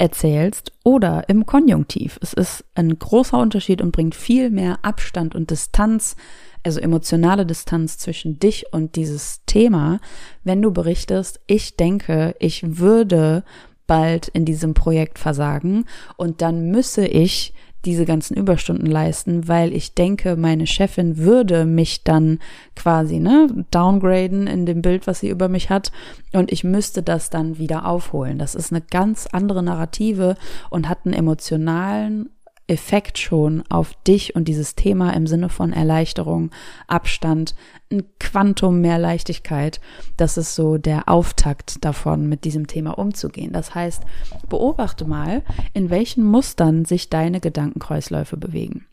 erzählst 0.00 0.72
oder 0.82 1.28
im 1.28 1.44
Konjunktiv. 1.44 2.18
Es 2.22 2.32
ist 2.32 2.64
ein 2.74 2.98
großer 2.98 3.38
Unterschied 3.38 3.82
und 3.82 3.92
bringt 3.92 4.14
viel 4.14 4.50
mehr 4.50 4.78
Abstand 4.82 5.34
und 5.34 5.50
Distanz, 5.50 6.16
also 6.64 6.80
emotionale 6.80 7.44
Distanz 7.44 7.98
zwischen 7.98 8.38
dich 8.38 8.72
und 8.72 8.96
dieses 8.96 9.44
Thema, 9.44 10.00
wenn 10.42 10.62
du 10.62 10.72
berichtest, 10.72 11.40
ich 11.46 11.76
denke, 11.76 12.34
ich 12.38 12.78
würde 12.78 13.44
bald 13.90 14.28
in 14.28 14.44
diesem 14.44 14.72
Projekt 14.72 15.18
versagen 15.18 15.84
und 16.16 16.42
dann 16.42 16.70
müsse 16.70 17.04
ich 17.04 17.52
diese 17.84 18.04
ganzen 18.04 18.36
Überstunden 18.36 18.86
leisten, 18.86 19.48
weil 19.48 19.72
ich 19.72 19.94
denke, 19.94 20.36
meine 20.36 20.68
Chefin 20.68 21.16
würde 21.16 21.64
mich 21.64 22.04
dann 22.04 22.38
quasi 22.76 23.18
ne 23.18 23.48
downgraden 23.72 24.46
in 24.46 24.64
dem 24.64 24.80
Bild, 24.80 25.08
was 25.08 25.18
sie 25.18 25.28
über 25.28 25.48
mich 25.48 25.70
hat 25.70 25.90
und 26.32 26.52
ich 26.52 26.62
müsste 26.62 27.02
das 27.02 27.30
dann 27.30 27.58
wieder 27.58 27.84
aufholen. 27.84 28.38
Das 28.38 28.54
ist 28.54 28.72
eine 28.72 28.80
ganz 28.80 29.26
andere 29.26 29.64
Narrative 29.64 30.36
und 30.68 30.88
hat 30.88 31.00
einen 31.04 31.14
emotionalen 31.14 32.30
Effekt 32.70 33.18
schon 33.18 33.64
auf 33.68 33.94
dich 34.04 34.36
und 34.36 34.46
dieses 34.46 34.76
Thema 34.76 35.12
im 35.12 35.26
Sinne 35.26 35.48
von 35.48 35.72
Erleichterung, 35.72 36.50
Abstand, 36.86 37.56
ein 37.90 38.04
Quantum 38.20 38.80
mehr 38.80 38.98
Leichtigkeit. 38.98 39.80
Das 40.16 40.36
ist 40.36 40.54
so 40.54 40.78
der 40.78 41.08
Auftakt 41.08 41.84
davon, 41.84 42.28
mit 42.28 42.44
diesem 42.44 42.68
Thema 42.68 42.96
umzugehen. 42.96 43.52
Das 43.52 43.74
heißt, 43.74 44.04
beobachte 44.48 45.04
mal, 45.04 45.42
in 45.74 45.90
welchen 45.90 46.24
Mustern 46.24 46.84
sich 46.84 47.10
deine 47.10 47.40
Gedankenkreisläufe 47.40 48.36
bewegen. 48.36 48.86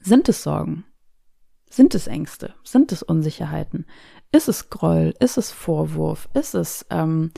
Sind 0.00 0.28
es 0.28 0.42
Sorgen? 0.42 0.84
Sind 1.70 1.94
es 1.94 2.08
Ängste? 2.08 2.54
Sind 2.64 2.90
es 2.90 3.04
Unsicherheiten? 3.04 3.86
Ist 4.32 4.48
es 4.48 4.68
Groll? 4.68 5.14
Ist 5.20 5.38
es 5.38 5.52
Vorwurf? 5.52 6.28
Ist 6.34 6.54
es 6.54 6.84
ähm, 6.90 7.30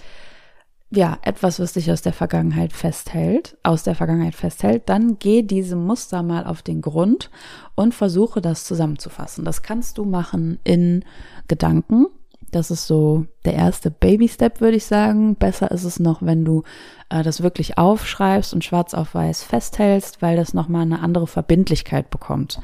ja, 0.94 1.18
etwas, 1.22 1.58
was 1.58 1.72
dich 1.72 1.90
aus 1.90 2.02
der 2.02 2.12
Vergangenheit 2.12 2.74
festhält, 2.74 3.56
aus 3.62 3.82
der 3.82 3.94
Vergangenheit 3.94 4.34
festhält, 4.34 4.88
dann 4.90 5.18
geh 5.18 5.42
diesem 5.42 5.86
Muster 5.86 6.22
mal 6.22 6.44
auf 6.44 6.60
den 6.60 6.82
Grund 6.82 7.30
und 7.74 7.94
versuche 7.94 8.42
das 8.42 8.64
zusammenzufassen. 8.64 9.44
Das 9.44 9.62
kannst 9.62 9.96
du 9.96 10.04
machen 10.04 10.58
in 10.64 11.04
Gedanken. 11.48 12.06
Das 12.50 12.70
ist 12.70 12.86
so 12.86 13.24
der 13.46 13.54
erste 13.54 13.90
Baby-Step, 13.90 14.60
würde 14.60 14.76
ich 14.76 14.84
sagen. 14.84 15.36
Besser 15.36 15.70
ist 15.70 15.84
es 15.84 15.98
noch, 15.98 16.20
wenn 16.20 16.44
du 16.44 16.62
äh, 17.08 17.22
das 17.22 17.42
wirklich 17.42 17.78
aufschreibst 17.78 18.52
und 18.52 18.62
schwarz 18.62 18.92
auf 18.92 19.14
weiß 19.14 19.42
festhältst, 19.44 20.20
weil 20.20 20.36
das 20.36 20.52
nochmal 20.52 20.82
eine 20.82 21.00
andere 21.00 21.26
Verbindlichkeit 21.26 22.10
bekommt. 22.10 22.60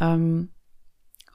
Ähm, 0.00 0.50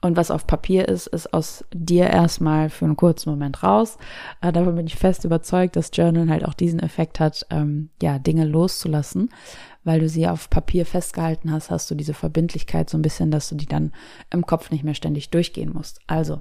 und 0.02 0.16
was 0.16 0.32
auf 0.32 0.46
Papier 0.48 0.88
ist, 0.88 1.06
ist 1.06 1.32
aus 1.32 1.64
dir 1.72 2.08
erstmal 2.10 2.70
für 2.70 2.84
einen 2.84 2.96
kurzen 2.96 3.30
Moment 3.30 3.62
raus. 3.62 3.98
Äh, 4.40 4.52
davon 4.52 4.74
bin 4.74 4.86
ich 4.86 4.96
fest 4.96 5.24
überzeugt, 5.24 5.76
dass 5.76 5.90
Journal 5.92 6.28
halt 6.28 6.44
auch 6.44 6.54
diesen 6.54 6.80
Effekt 6.80 7.20
hat, 7.20 7.46
ähm, 7.50 7.88
ja, 8.02 8.18
Dinge 8.18 8.44
loszulassen. 8.44 9.30
Weil 9.84 10.00
du 10.00 10.08
sie 10.08 10.28
auf 10.28 10.50
Papier 10.50 10.86
festgehalten 10.86 11.52
hast, 11.52 11.70
hast 11.70 11.90
du 11.90 11.94
diese 11.94 12.14
Verbindlichkeit 12.14 12.90
so 12.90 12.98
ein 12.98 13.02
bisschen, 13.02 13.30
dass 13.30 13.48
du 13.48 13.54
die 13.54 13.66
dann 13.66 13.92
im 14.30 14.44
Kopf 14.44 14.70
nicht 14.70 14.84
mehr 14.84 14.94
ständig 14.94 15.30
durchgehen 15.30 15.72
musst. 15.72 16.00
Also, 16.08 16.40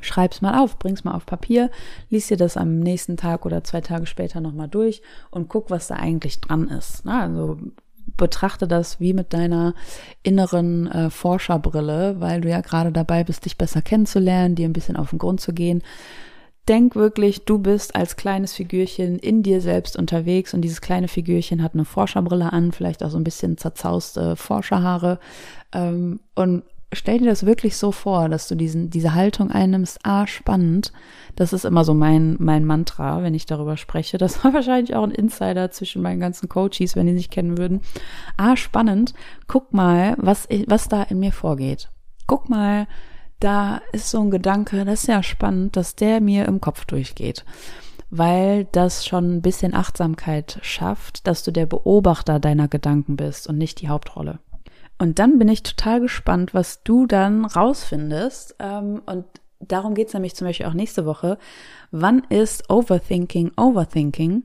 schreib's 0.00 0.40
mal 0.40 0.60
auf, 0.62 0.78
bring's 0.78 1.04
mal 1.04 1.14
auf 1.14 1.26
Papier, 1.26 1.70
lies 2.10 2.28
dir 2.28 2.36
das 2.36 2.56
am 2.56 2.78
nächsten 2.78 3.16
Tag 3.16 3.44
oder 3.44 3.64
zwei 3.64 3.80
Tage 3.80 4.06
später 4.06 4.40
nochmal 4.40 4.68
durch 4.68 5.02
und 5.30 5.48
guck, 5.48 5.70
was 5.70 5.88
da 5.88 5.96
eigentlich 5.96 6.40
dran 6.40 6.68
ist. 6.68 7.04
Na, 7.04 7.22
also 7.22 7.58
betrachte 8.16 8.66
das 8.66 9.00
wie 9.00 9.12
mit 9.12 9.32
deiner 9.32 9.74
inneren 10.22 10.86
äh, 10.90 11.10
Forscherbrille, 11.10 12.16
weil 12.20 12.40
du 12.40 12.48
ja 12.48 12.60
gerade 12.60 12.92
dabei 12.92 13.24
bist, 13.24 13.44
dich 13.44 13.58
besser 13.58 13.82
kennenzulernen, 13.82 14.54
dir 14.54 14.68
ein 14.68 14.72
bisschen 14.72 14.96
auf 14.96 15.10
den 15.10 15.18
Grund 15.18 15.40
zu 15.40 15.52
gehen. 15.52 15.82
Denk 16.68 16.94
wirklich, 16.96 17.46
du 17.46 17.58
bist 17.58 17.96
als 17.96 18.16
kleines 18.16 18.52
Figürchen 18.52 19.18
in 19.18 19.42
dir 19.42 19.62
selbst 19.62 19.96
unterwegs 19.96 20.52
und 20.52 20.60
dieses 20.60 20.82
kleine 20.82 21.08
Figürchen 21.08 21.62
hat 21.62 21.74
eine 21.74 21.86
Forscherbrille 21.86 22.52
an, 22.52 22.72
vielleicht 22.72 23.02
auch 23.02 23.10
so 23.10 23.16
ein 23.16 23.24
bisschen 23.24 23.56
zerzauste 23.56 24.36
Forscherhaare 24.36 25.18
ähm, 25.72 26.20
und 26.34 26.62
stell 26.92 27.18
dir 27.18 27.26
das 27.26 27.44
wirklich 27.44 27.76
so 27.76 27.92
vor, 27.92 28.28
dass 28.28 28.48
du 28.48 28.54
diesen, 28.54 28.90
diese 28.90 29.14
Haltung 29.14 29.50
einnimmst, 29.50 30.00
ah, 30.04 30.26
spannend. 30.26 30.92
Das 31.36 31.52
ist 31.52 31.64
immer 31.64 31.84
so 31.84 31.94
mein, 31.94 32.36
mein 32.38 32.64
Mantra, 32.64 33.22
wenn 33.22 33.34
ich 33.34 33.46
darüber 33.46 33.76
spreche. 33.76 34.18
Das 34.18 34.42
war 34.42 34.54
wahrscheinlich 34.54 34.94
auch 34.94 35.04
ein 35.04 35.10
Insider 35.10 35.70
zwischen 35.70 36.02
meinen 36.02 36.20
ganzen 36.20 36.48
Coaches, 36.48 36.96
wenn 36.96 37.06
die 37.06 37.16
sich 37.16 37.30
kennen 37.30 37.58
würden. 37.58 37.80
Ah, 38.36 38.56
spannend. 38.56 39.14
Guck 39.46 39.72
mal, 39.72 40.14
was, 40.18 40.48
was 40.66 40.88
da 40.88 41.02
in 41.02 41.20
mir 41.20 41.32
vorgeht. 41.32 41.90
Guck 42.26 42.48
mal, 42.48 42.86
da 43.40 43.80
ist 43.92 44.10
so 44.10 44.20
ein 44.20 44.30
Gedanke, 44.30 44.84
das 44.84 45.02
ist 45.02 45.08
ja 45.08 45.22
spannend, 45.22 45.76
dass 45.76 45.94
der 45.94 46.20
mir 46.20 46.46
im 46.46 46.60
Kopf 46.60 46.84
durchgeht. 46.86 47.44
Weil 48.10 48.64
das 48.72 49.06
schon 49.06 49.36
ein 49.36 49.42
bisschen 49.42 49.74
Achtsamkeit 49.74 50.58
schafft, 50.62 51.26
dass 51.26 51.42
du 51.42 51.52
der 51.52 51.66
Beobachter 51.66 52.40
deiner 52.40 52.66
Gedanken 52.66 53.16
bist 53.16 53.46
und 53.46 53.58
nicht 53.58 53.82
die 53.82 53.88
Hauptrolle. 53.88 54.38
Und 54.98 55.18
dann 55.18 55.38
bin 55.38 55.48
ich 55.48 55.62
total 55.62 56.00
gespannt, 56.00 56.54
was 56.54 56.82
du 56.82 57.06
dann 57.06 57.44
rausfindest. 57.44 58.56
Ähm, 58.58 59.02
und 59.06 59.24
darum 59.60 59.94
geht's 59.94 60.12
nämlich 60.12 60.34
zum 60.34 60.46
Beispiel 60.46 60.66
auch 60.66 60.74
nächste 60.74 61.06
Woche. 61.06 61.38
Wann 61.90 62.22
ist 62.28 62.68
Overthinking 62.68 63.52
Overthinking? 63.56 64.44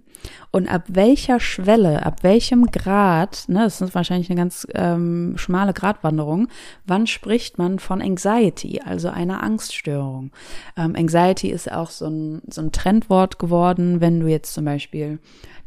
Und 0.55 0.67
ab 0.67 0.83
welcher 0.87 1.39
Schwelle, 1.39 2.05
ab 2.05 2.21
welchem 2.21 2.67
Grad, 2.67 3.45
ne, 3.47 3.61
das 3.63 3.81
ist 3.81 3.95
wahrscheinlich 3.95 4.29
eine 4.29 4.37
ganz 4.37 4.67
ähm, 4.75 5.33
schmale 5.35 5.73
Gratwanderung, 5.73 6.47
wann 6.85 7.07
spricht 7.07 7.57
man 7.57 7.79
von 7.79 8.03
Anxiety, 8.03 8.79
also 8.85 9.09
einer 9.09 9.41
Angststörung? 9.41 10.29
Ähm, 10.77 10.95
Anxiety 10.95 11.49
ist 11.49 11.71
auch 11.71 11.89
so 11.89 12.05
ein, 12.05 12.43
so 12.47 12.61
ein 12.61 12.71
Trendwort 12.71 13.39
geworden, 13.39 13.99
wenn 13.99 14.19
du 14.19 14.27
jetzt 14.27 14.53
zum 14.53 14.65
Beispiel 14.65 15.17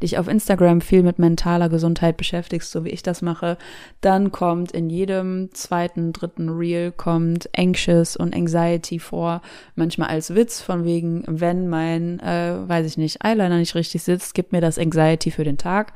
dich 0.01 0.17
auf 0.17 0.27
Instagram 0.27 0.81
viel 0.81 1.03
mit 1.03 1.19
mentaler 1.19 1.69
Gesundheit 1.69 2.17
beschäftigst, 2.17 2.71
so 2.71 2.85
wie 2.85 2.89
ich 2.89 3.03
das 3.03 3.21
mache, 3.21 3.57
dann 4.01 4.31
kommt 4.31 4.71
in 4.71 4.89
jedem 4.89 5.49
zweiten, 5.53 6.13
dritten 6.13 6.49
Reel 6.49 6.91
kommt 6.91 7.49
Anxious 7.57 8.15
und 8.15 8.35
Anxiety 8.35 8.99
vor, 8.99 9.41
manchmal 9.75 10.09
als 10.09 10.35
Witz 10.35 10.61
von 10.61 10.85
wegen, 10.85 11.23
wenn 11.27 11.67
mein, 11.67 12.19
äh, 12.19 12.57
weiß 12.67 12.85
ich 12.85 12.97
nicht, 12.97 13.23
Eyeliner 13.23 13.57
nicht 13.57 13.75
richtig 13.75 14.03
sitzt, 14.03 14.33
gibt 14.33 14.51
mir 14.51 14.61
das 14.61 14.76
Anxiety 14.79 15.31
für 15.31 15.43
den 15.43 15.57
Tag 15.57 15.93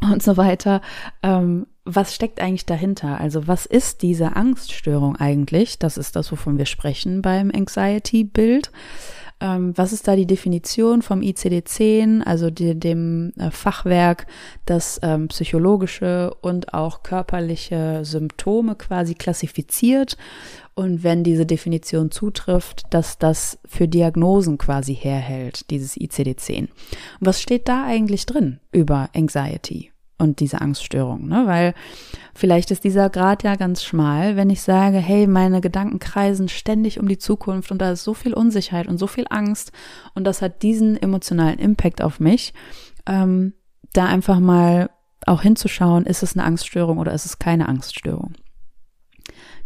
und 0.00 0.22
so 0.22 0.36
weiter. 0.36 0.80
Ähm, 1.22 1.66
was 1.84 2.14
steckt 2.14 2.40
eigentlich 2.40 2.66
dahinter? 2.66 3.20
Also 3.20 3.46
was 3.46 3.66
ist 3.66 4.02
diese 4.02 4.36
Angststörung 4.36 5.16
eigentlich? 5.16 5.78
Das 5.78 5.98
ist 5.98 6.16
das, 6.16 6.32
wovon 6.32 6.56
wir 6.58 6.66
sprechen 6.66 7.20
beim 7.20 7.50
Anxiety-Bild. 7.50 8.70
Ähm, 9.40 9.76
was 9.76 9.92
ist 9.92 10.08
da 10.08 10.16
die 10.16 10.26
Definition 10.26 11.02
vom 11.02 11.20
ICD-10, 11.20 12.22
also 12.22 12.50
die, 12.50 12.78
dem 12.78 13.32
äh, 13.36 13.50
Fachwerk, 13.50 14.26
das 14.64 15.00
ähm, 15.02 15.28
psychologische 15.28 16.32
und 16.40 16.72
auch 16.72 17.02
körperliche 17.02 18.00
Symptome 18.04 18.76
quasi 18.76 19.14
klassifiziert? 19.14 20.16
Und 20.74 21.04
wenn 21.04 21.22
diese 21.22 21.46
Definition 21.46 22.10
zutrifft, 22.10 22.82
dass 22.90 23.18
das 23.18 23.58
für 23.64 23.86
Diagnosen 23.86 24.58
quasi 24.58 24.94
herhält, 24.94 25.70
dieses 25.70 25.96
ICD-10. 25.96 26.62
Und 26.62 26.70
was 27.20 27.40
steht 27.40 27.68
da 27.68 27.84
eigentlich 27.84 28.26
drin 28.26 28.58
über 28.72 29.08
Anxiety? 29.14 29.92
und 30.16 30.40
diese 30.40 30.60
Angststörung, 30.60 31.26
ne? 31.26 31.42
Weil 31.46 31.74
vielleicht 32.34 32.70
ist 32.70 32.84
dieser 32.84 33.10
Grad 33.10 33.42
ja 33.42 33.56
ganz 33.56 33.82
schmal, 33.82 34.36
wenn 34.36 34.50
ich 34.50 34.62
sage, 34.62 34.98
hey, 34.98 35.26
meine 35.26 35.60
Gedanken 35.60 35.98
kreisen 35.98 36.48
ständig 36.48 37.00
um 37.00 37.08
die 37.08 37.18
Zukunft 37.18 37.70
und 37.70 37.78
da 37.78 37.90
ist 37.90 38.04
so 38.04 38.14
viel 38.14 38.34
Unsicherheit 38.34 38.86
und 38.86 38.98
so 38.98 39.06
viel 39.06 39.26
Angst 39.30 39.72
und 40.14 40.24
das 40.24 40.42
hat 40.42 40.62
diesen 40.62 41.00
emotionalen 41.00 41.58
Impact 41.58 42.02
auf 42.02 42.20
mich, 42.20 42.54
ähm, 43.06 43.54
da 43.92 44.06
einfach 44.06 44.40
mal 44.40 44.90
auch 45.26 45.42
hinzuschauen, 45.42 46.06
ist 46.06 46.22
es 46.22 46.36
eine 46.36 46.44
Angststörung 46.44 46.98
oder 46.98 47.12
ist 47.12 47.26
es 47.26 47.38
keine 47.38 47.68
Angststörung. 47.68 48.34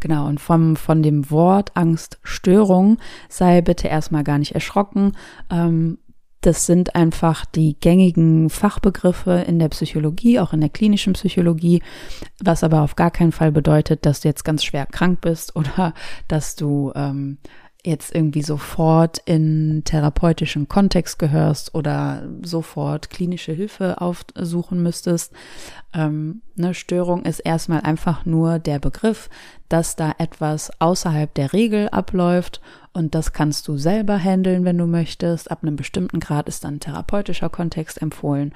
Genau, 0.00 0.26
und 0.26 0.40
vom, 0.40 0.76
von 0.76 1.02
dem 1.02 1.30
Wort 1.30 1.76
Angststörung 1.76 2.98
sei 3.28 3.60
bitte 3.62 3.88
erstmal 3.88 4.24
gar 4.24 4.38
nicht 4.38 4.54
erschrocken. 4.54 5.12
Ähm, 5.50 5.98
das 6.40 6.66
sind 6.66 6.94
einfach 6.94 7.44
die 7.44 7.76
gängigen 7.80 8.48
Fachbegriffe 8.48 9.44
in 9.46 9.58
der 9.58 9.68
Psychologie, 9.70 10.38
auch 10.38 10.52
in 10.52 10.60
der 10.60 10.70
klinischen 10.70 11.14
Psychologie, 11.14 11.82
was 12.40 12.62
aber 12.62 12.82
auf 12.82 12.94
gar 12.94 13.10
keinen 13.10 13.32
Fall 13.32 13.50
bedeutet, 13.50 14.06
dass 14.06 14.20
du 14.20 14.28
jetzt 14.28 14.44
ganz 14.44 14.62
schwer 14.62 14.86
krank 14.86 15.20
bist 15.20 15.56
oder 15.56 15.94
dass 16.28 16.54
du 16.54 16.92
ähm, 16.94 17.38
jetzt 17.84 18.14
irgendwie 18.14 18.42
sofort 18.42 19.18
in 19.24 19.82
therapeutischen 19.84 20.68
Kontext 20.68 21.18
gehörst 21.18 21.74
oder 21.74 22.28
sofort 22.42 23.08
klinische 23.08 23.52
Hilfe 23.52 24.00
aufsuchen 24.00 24.82
müsstest. 24.82 25.32
Ähm, 25.94 26.42
eine 26.56 26.74
Störung 26.74 27.24
ist 27.24 27.40
erstmal 27.40 27.82
einfach 27.82 28.26
nur 28.26 28.58
der 28.58 28.78
Begriff, 28.80 29.30
dass 29.68 29.96
da 29.96 30.12
etwas 30.18 30.70
außerhalb 30.80 31.32
der 31.34 31.52
Regel 31.52 31.88
abläuft 31.90 32.60
und 32.92 33.14
das 33.14 33.32
kannst 33.32 33.68
du 33.68 33.76
selber 33.76 34.18
handeln, 34.18 34.64
wenn 34.64 34.76
du 34.76 34.86
möchtest. 34.86 35.50
Ab 35.50 35.60
einem 35.62 35.76
bestimmten 35.76 36.18
Grad 36.18 36.48
ist 36.48 36.64
dann 36.64 36.80
therapeutischer 36.80 37.48
Kontext 37.48 38.02
empfohlen. 38.02 38.54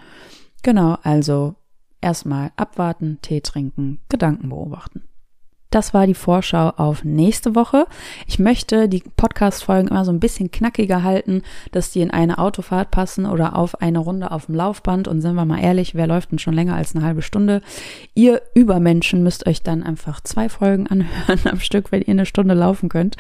Genau, 0.64 0.98
also 1.02 1.54
erstmal 2.00 2.50
abwarten, 2.56 3.18
Tee 3.22 3.40
trinken, 3.40 4.00
Gedanken 4.08 4.48
beobachten. 4.48 5.04
Das 5.72 5.94
war 5.94 6.06
die 6.06 6.12
Vorschau 6.14 6.68
auf 6.68 7.02
nächste 7.02 7.54
Woche. 7.54 7.87
Ich 8.26 8.38
möchte 8.38 8.90
die 8.90 9.02
Podcast-Folgen 9.16 9.88
immer 9.88 10.04
so 10.04 10.12
ein 10.12 10.20
bisschen 10.20 10.50
knackiger 10.50 11.02
halten, 11.02 11.42
dass 11.70 11.90
die 11.90 12.02
in 12.02 12.11
eine 12.11 12.37
Autofahrt 12.37 12.90
passen 12.90 13.24
oder 13.24 13.56
auf 13.56 13.80
eine 13.80 13.98
Runde 13.98 14.32
auf 14.32 14.46
dem 14.46 14.54
Laufband. 14.54 15.08
Und 15.08 15.22
sind 15.22 15.35
wir 15.35 15.46
mal 15.46 15.62
ehrlich, 15.62 15.94
wer 15.94 16.06
läuft 16.06 16.30
denn 16.30 16.38
schon 16.38 16.52
länger 16.52 16.76
als 16.76 16.94
eine 16.94 17.02
halbe 17.02 17.22
Stunde? 17.22 17.62
Ihr 18.14 18.42
Übermenschen 18.54 19.22
müsst 19.22 19.46
euch 19.46 19.62
dann 19.62 19.82
einfach 19.82 20.20
zwei 20.20 20.50
Folgen 20.50 20.88
anhören 20.88 21.40
am 21.50 21.58
Stück, 21.58 21.90
wenn 21.90 22.02
ihr 22.02 22.11
eine 22.11 22.26
Stunde 22.26 22.52
laufen 22.52 22.90
könnt. 22.90 23.16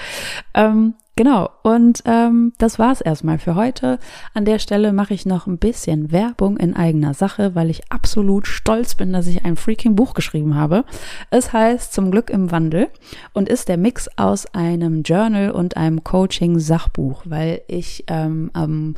Ähm, 0.52 0.92
Genau, 1.14 1.50
und 1.62 2.02
ähm, 2.06 2.54
das 2.56 2.78
war's 2.78 3.02
erstmal 3.02 3.38
für 3.38 3.54
heute. 3.54 3.98
An 4.32 4.46
der 4.46 4.58
Stelle 4.58 4.94
mache 4.94 5.12
ich 5.12 5.26
noch 5.26 5.46
ein 5.46 5.58
bisschen 5.58 6.10
Werbung 6.10 6.56
in 6.56 6.74
eigener 6.74 7.12
Sache, 7.12 7.54
weil 7.54 7.68
ich 7.68 7.92
absolut 7.92 8.46
stolz 8.46 8.94
bin, 8.94 9.12
dass 9.12 9.26
ich 9.26 9.44
ein 9.44 9.56
freaking 9.56 9.94
Buch 9.94 10.14
geschrieben 10.14 10.54
habe. 10.54 10.84
Es 11.28 11.52
heißt 11.52 11.92
Zum 11.92 12.10
Glück 12.10 12.30
im 12.30 12.50
Wandel 12.50 12.88
und 13.34 13.50
ist 13.50 13.68
der 13.68 13.76
Mix 13.76 14.08
aus 14.16 14.46
einem 14.54 15.02
Journal 15.02 15.50
und 15.50 15.76
einem 15.76 16.02
Coaching-Sachbuch, 16.02 17.24
weil 17.26 17.60
ich 17.68 18.04
ähm, 18.08 18.50
am 18.54 18.94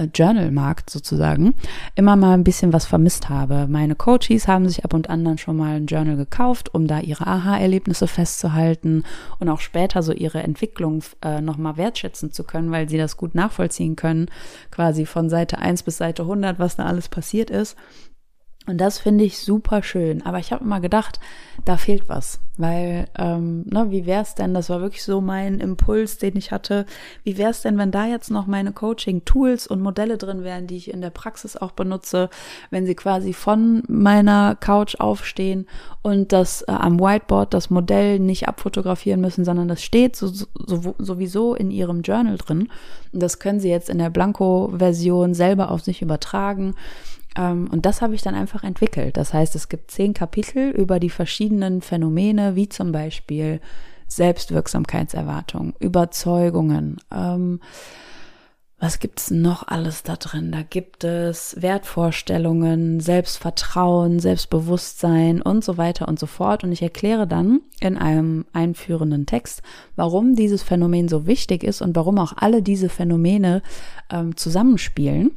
äh, 0.00 0.08
Journal-Markt 0.14 0.90
sozusagen 0.90 1.54
immer 1.94 2.16
mal 2.16 2.34
ein 2.34 2.44
bisschen 2.44 2.72
was 2.72 2.86
vermisst 2.86 3.28
habe. 3.28 3.66
Meine 3.68 3.94
Coaches 3.94 4.48
haben 4.48 4.68
sich 4.68 4.84
ab 4.84 4.94
und 4.94 5.10
an 5.10 5.24
dann 5.24 5.38
schon 5.38 5.56
mal 5.56 5.76
ein 5.76 5.86
Journal 5.86 6.16
gekauft, 6.16 6.74
um 6.74 6.86
da 6.86 7.00
ihre 7.00 7.26
Aha-Erlebnisse 7.26 8.06
festzuhalten 8.06 9.04
und 9.38 9.48
auch 9.48 9.60
später 9.60 10.02
so 10.02 10.12
ihre 10.12 10.42
Entwicklung 10.42 11.02
äh, 11.22 11.40
nochmal 11.40 11.76
wertschätzen 11.76 12.32
zu 12.32 12.44
können, 12.44 12.70
weil 12.70 12.88
sie 12.88 12.98
das 12.98 13.16
gut 13.16 13.34
nachvollziehen 13.34 13.96
können, 13.96 14.26
quasi 14.70 15.06
von 15.06 15.28
Seite 15.28 15.58
1 15.58 15.82
bis 15.82 15.98
Seite 15.98 16.22
100, 16.22 16.58
was 16.58 16.76
da 16.76 16.86
alles 16.86 17.08
passiert 17.08 17.50
ist. 17.50 17.76
Und 18.66 18.78
das 18.78 18.98
finde 18.98 19.24
ich 19.24 19.38
super 19.38 19.82
schön. 19.82 20.24
Aber 20.24 20.38
ich 20.38 20.52
habe 20.52 20.64
immer 20.64 20.80
gedacht, 20.80 21.18
da 21.64 21.76
fehlt 21.76 22.08
was. 22.08 22.40
Weil, 22.58 23.06
ähm, 23.18 23.64
ne, 23.64 23.90
wie 23.90 24.04
wäre 24.04 24.22
es 24.22 24.34
denn, 24.34 24.52
das 24.52 24.68
war 24.68 24.82
wirklich 24.82 25.02
so 25.02 25.22
mein 25.22 25.60
Impuls, 25.60 26.18
den 26.18 26.36
ich 26.36 26.52
hatte, 26.52 26.84
wie 27.24 27.38
wäre 27.38 27.50
es 27.50 27.62
denn, 27.62 27.78
wenn 27.78 27.90
da 27.90 28.06
jetzt 28.06 28.30
noch 28.30 28.46
meine 28.46 28.72
Coaching-Tools 28.72 29.66
und 29.66 29.80
Modelle 29.80 30.18
drin 30.18 30.44
wären, 30.44 30.66
die 30.66 30.76
ich 30.76 30.92
in 30.92 31.00
der 31.00 31.08
Praxis 31.08 31.56
auch 31.56 31.70
benutze, 31.70 32.28
wenn 32.70 32.84
sie 32.84 32.94
quasi 32.94 33.32
von 33.32 33.82
meiner 33.88 34.56
Couch 34.56 34.96
aufstehen 35.00 35.66
und 36.02 36.32
das 36.32 36.60
äh, 36.62 36.72
am 36.72 37.00
Whiteboard 37.00 37.54
das 37.54 37.70
Modell 37.70 38.18
nicht 38.18 38.46
abfotografieren 38.46 39.22
müssen, 39.22 39.46
sondern 39.46 39.68
das 39.68 39.82
steht 39.82 40.16
so, 40.16 40.28
so, 40.28 40.94
sowieso 40.98 41.54
in 41.54 41.70
ihrem 41.70 42.02
Journal 42.02 42.36
drin. 42.36 42.68
Und 43.12 43.22
das 43.22 43.38
können 43.38 43.58
sie 43.58 43.70
jetzt 43.70 43.88
in 43.88 43.98
der 43.98 44.10
Blanko-Version 44.10 45.32
selber 45.32 45.70
auf 45.70 45.80
sich 45.80 46.02
übertragen 46.02 46.74
und 47.70 47.86
das 47.86 48.02
habe 48.02 48.14
ich 48.14 48.22
dann 48.22 48.34
einfach 48.34 48.64
entwickelt. 48.64 49.16
Das 49.16 49.32
heißt, 49.32 49.54
es 49.54 49.68
gibt 49.68 49.90
zehn 49.90 50.14
Kapitel 50.14 50.70
über 50.70 50.98
die 50.98 51.10
verschiedenen 51.10 51.80
Phänomene, 51.80 52.56
wie 52.56 52.68
zum 52.68 52.92
Beispiel 52.92 53.60
Selbstwirksamkeitserwartung, 54.08 55.74
Überzeugungen. 55.78 56.96
Ähm, 57.12 57.60
was 58.82 58.98
gibt's 58.98 59.30
noch 59.30 59.68
alles 59.68 60.02
da 60.02 60.16
drin? 60.16 60.52
Da 60.52 60.62
gibt 60.62 61.04
es 61.04 61.54
Wertvorstellungen, 61.60 63.00
Selbstvertrauen, 63.00 64.20
Selbstbewusstsein 64.20 65.42
und 65.42 65.62
so 65.62 65.76
weiter 65.76 66.08
und 66.08 66.18
so 66.18 66.26
fort. 66.26 66.64
Und 66.64 66.72
ich 66.72 66.80
erkläre 66.80 67.26
dann 67.26 67.60
in 67.80 67.98
einem 67.98 68.46
einführenden 68.54 69.26
Text, 69.26 69.60
warum 69.96 70.34
dieses 70.34 70.62
Phänomen 70.62 71.08
so 71.08 71.26
wichtig 71.26 71.62
ist 71.62 71.82
und 71.82 71.94
warum 71.94 72.18
auch 72.18 72.32
alle 72.36 72.62
diese 72.62 72.88
Phänomene 72.88 73.62
ähm, 74.10 74.34
zusammenspielen 74.36 75.32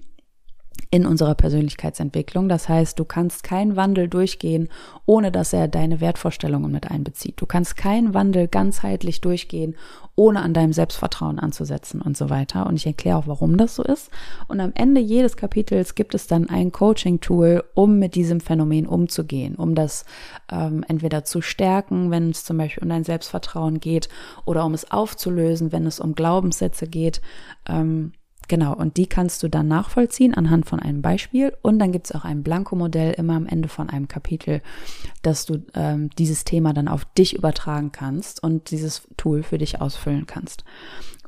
in 0.93 1.07
unserer 1.07 1.33
Persönlichkeitsentwicklung. 1.33 2.47
Das 2.47 2.69
heißt, 2.69 2.99
du 2.99 3.05
kannst 3.05 3.43
keinen 3.43 3.75
Wandel 3.75 4.07
durchgehen, 4.07 4.69
ohne 5.07 5.31
dass 5.31 5.51
er 5.51 5.67
deine 5.67 6.01
Wertvorstellungen 6.01 6.71
mit 6.71 6.91
einbezieht. 6.91 7.41
Du 7.41 7.47
kannst 7.47 7.77
keinen 7.77 8.13
Wandel 8.13 8.47
ganzheitlich 8.47 9.19
durchgehen, 9.19 9.75
ohne 10.15 10.41
an 10.43 10.53
deinem 10.53 10.71
Selbstvertrauen 10.71 11.39
anzusetzen 11.39 11.99
und 11.99 12.15
so 12.15 12.29
weiter. 12.29 12.67
Und 12.67 12.75
ich 12.75 12.85
erkläre 12.85 13.17
auch, 13.17 13.25
warum 13.25 13.57
das 13.57 13.73
so 13.73 13.81
ist. 13.83 14.11
Und 14.47 14.59
am 14.59 14.71
Ende 14.75 15.01
jedes 15.01 15.35
Kapitels 15.35 15.95
gibt 15.95 16.13
es 16.13 16.27
dann 16.27 16.47
ein 16.47 16.71
Coaching-Tool, 16.71 17.63
um 17.73 17.97
mit 17.97 18.13
diesem 18.13 18.39
Phänomen 18.39 18.85
umzugehen, 18.85 19.55
um 19.55 19.73
das 19.73 20.05
ähm, 20.51 20.85
entweder 20.87 21.23
zu 21.23 21.41
stärken, 21.41 22.11
wenn 22.11 22.29
es 22.29 22.43
zum 22.43 22.57
Beispiel 22.57 22.83
um 22.83 22.89
dein 22.89 23.03
Selbstvertrauen 23.03 23.79
geht, 23.79 24.09
oder 24.45 24.63
um 24.63 24.75
es 24.75 24.91
aufzulösen, 24.91 25.71
wenn 25.71 25.87
es 25.87 25.99
um 25.99 26.13
Glaubenssätze 26.13 26.85
geht. 26.85 27.21
Ähm, 27.67 28.13
Genau, 28.47 28.73
und 28.73 28.97
die 28.97 29.07
kannst 29.07 29.41
du 29.41 29.47
dann 29.47 29.67
nachvollziehen 29.67 30.33
anhand 30.33 30.65
von 30.65 30.79
einem 30.79 31.01
Beispiel. 31.01 31.55
Und 31.61 31.79
dann 31.79 31.91
gibt 31.91 32.07
es 32.07 32.15
auch 32.15 32.25
ein 32.25 32.43
Blankomodell 32.43 33.13
immer 33.13 33.35
am 33.35 33.45
Ende 33.45 33.69
von 33.69 33.89
einem 33.89 34.07
Kapitel, 34.07 34.61
dass 35.21 35.45
du 35.45 35.63
ähm, 35.73 36.09
dieses 36.17 36.43
Thema 36.43 36.73
dann 36.73 36.87
auf 36.87 37.05
dich 37.05 37.35
übertragen 37.35 37.91
kannst 37.91 38.43
und 38.43 38.71
dieses 38.71 39.07
Tool 39.17 39.43
für 39.43 39.57
dich 39.57 39.81
ausfüllen 39.81 40.27
kannst. 40.27 40.65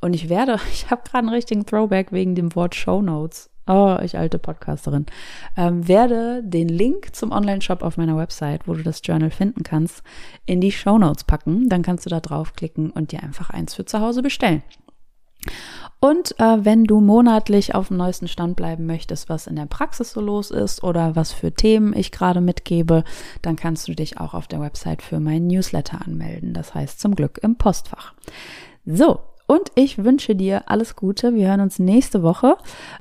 Und 0.01 0.13
ich 0.13 0.29
werde, 0.29 0.59
ich 0.71 0.91
habe 0.91 1.03
gerade 1.03 1.19
einen 1.19 1.29
richtigen 1.29 1.65
Throwback 1.65 2.11
wegen 2.11 2.35
dem 2.35 2.53
Wort 2.55 2.75
Show 2.75 3.01
Notes. 3.01 3.49
Oh, 3.67 3.97
ich 4.03 4.15
alte 4.15 4.37
Podcasterin. 4.37 5.07
Ähm, 5.57 5.87
werde 5.87 6.43
den 6.43 6.69
Link 6.69 7.15
zum 7.15 7.31
Online-Shop 7.31 7.81
auf 7.81 7.97
meiner 7.97 8.15
Website, 8.15 8.67
wo 8.67 8.75
du 8.75 8.83
das 8.83 9.01
Journal 9.03 9.31
finden 9.31 9.63
kannst, 9.63 10.03
in 10.45 10.61
die 10.61 10.71
Show 10.71 10.99
Notes 10.99 11.23
packen. 11.23 11.67
Dann 11.69 11.81
kannst 11.81 12.05
du 12.05 12.11
da 12.11 12.19
draufklicken 12.19 12.91
und 12.91 13.11
dir 13.11 13.23
einfach 13.23 13.49
eins 13.49 13.73
für 13.73 13.85
zu 13.85 14.01
Hause 14.01 14.21
bestellen. 14.21 14.61
Und 16.05 16.39
äh, 16.39 16.63
wenn 16.63 16.83
du 16.83 17.01
monatlich 17.01 17.73
auf 17.73 17.87
dem 17.87 17.97
neuesten 17.97 18.27
Stand 18.27 18.55
bleiben 18.55 18.85
möchtest, 18.85 19.27
was 19.27 19.47
in 19.47 19.55
der 19.55 19.65
Praxis 19.65 20.11
so 20.11 20.21
los 20.21 20.51
ist 20.51 20.83
oder 20.83 21.15
was 21.15 21.31
für 21.31 21.51
Themen 21.51 21.97
ich 21.97 22.11
gerade 22.11 22.41
mitgebe, 22.41 23.03
dann 23.41 23.55
kannst 23.55 23.87
du 23.87 23.95
dich 23.95 24.19
auch 24.19 24.35
auf 24.35 24.45
der 24.45 24.61
Website 24.61 25.01
für 25.01 25.19
meinen 25.19 25.47
Newsletter 25.47 26.05
anmelden. 26.05 26.53
Das 26.53 26.75
heißt 26.75 26.99
zum 26.99 27.15
Glück 27.15 27.39
im 27.41 27.55
Postfach. 27.55 28.13
So, 28.85 29.21
und 29.47 29.71
ich 29.73 30.03
wünsche 30.03 30.35
dir 30.35 30.69
alles 30.69 30.95
Gute. 30.95 31.33
Wir 31.33 31.47
hören 31.47 31.61
uns 31.61 31.79
nächste 31.79 32.21
Woche. 32.21 32.57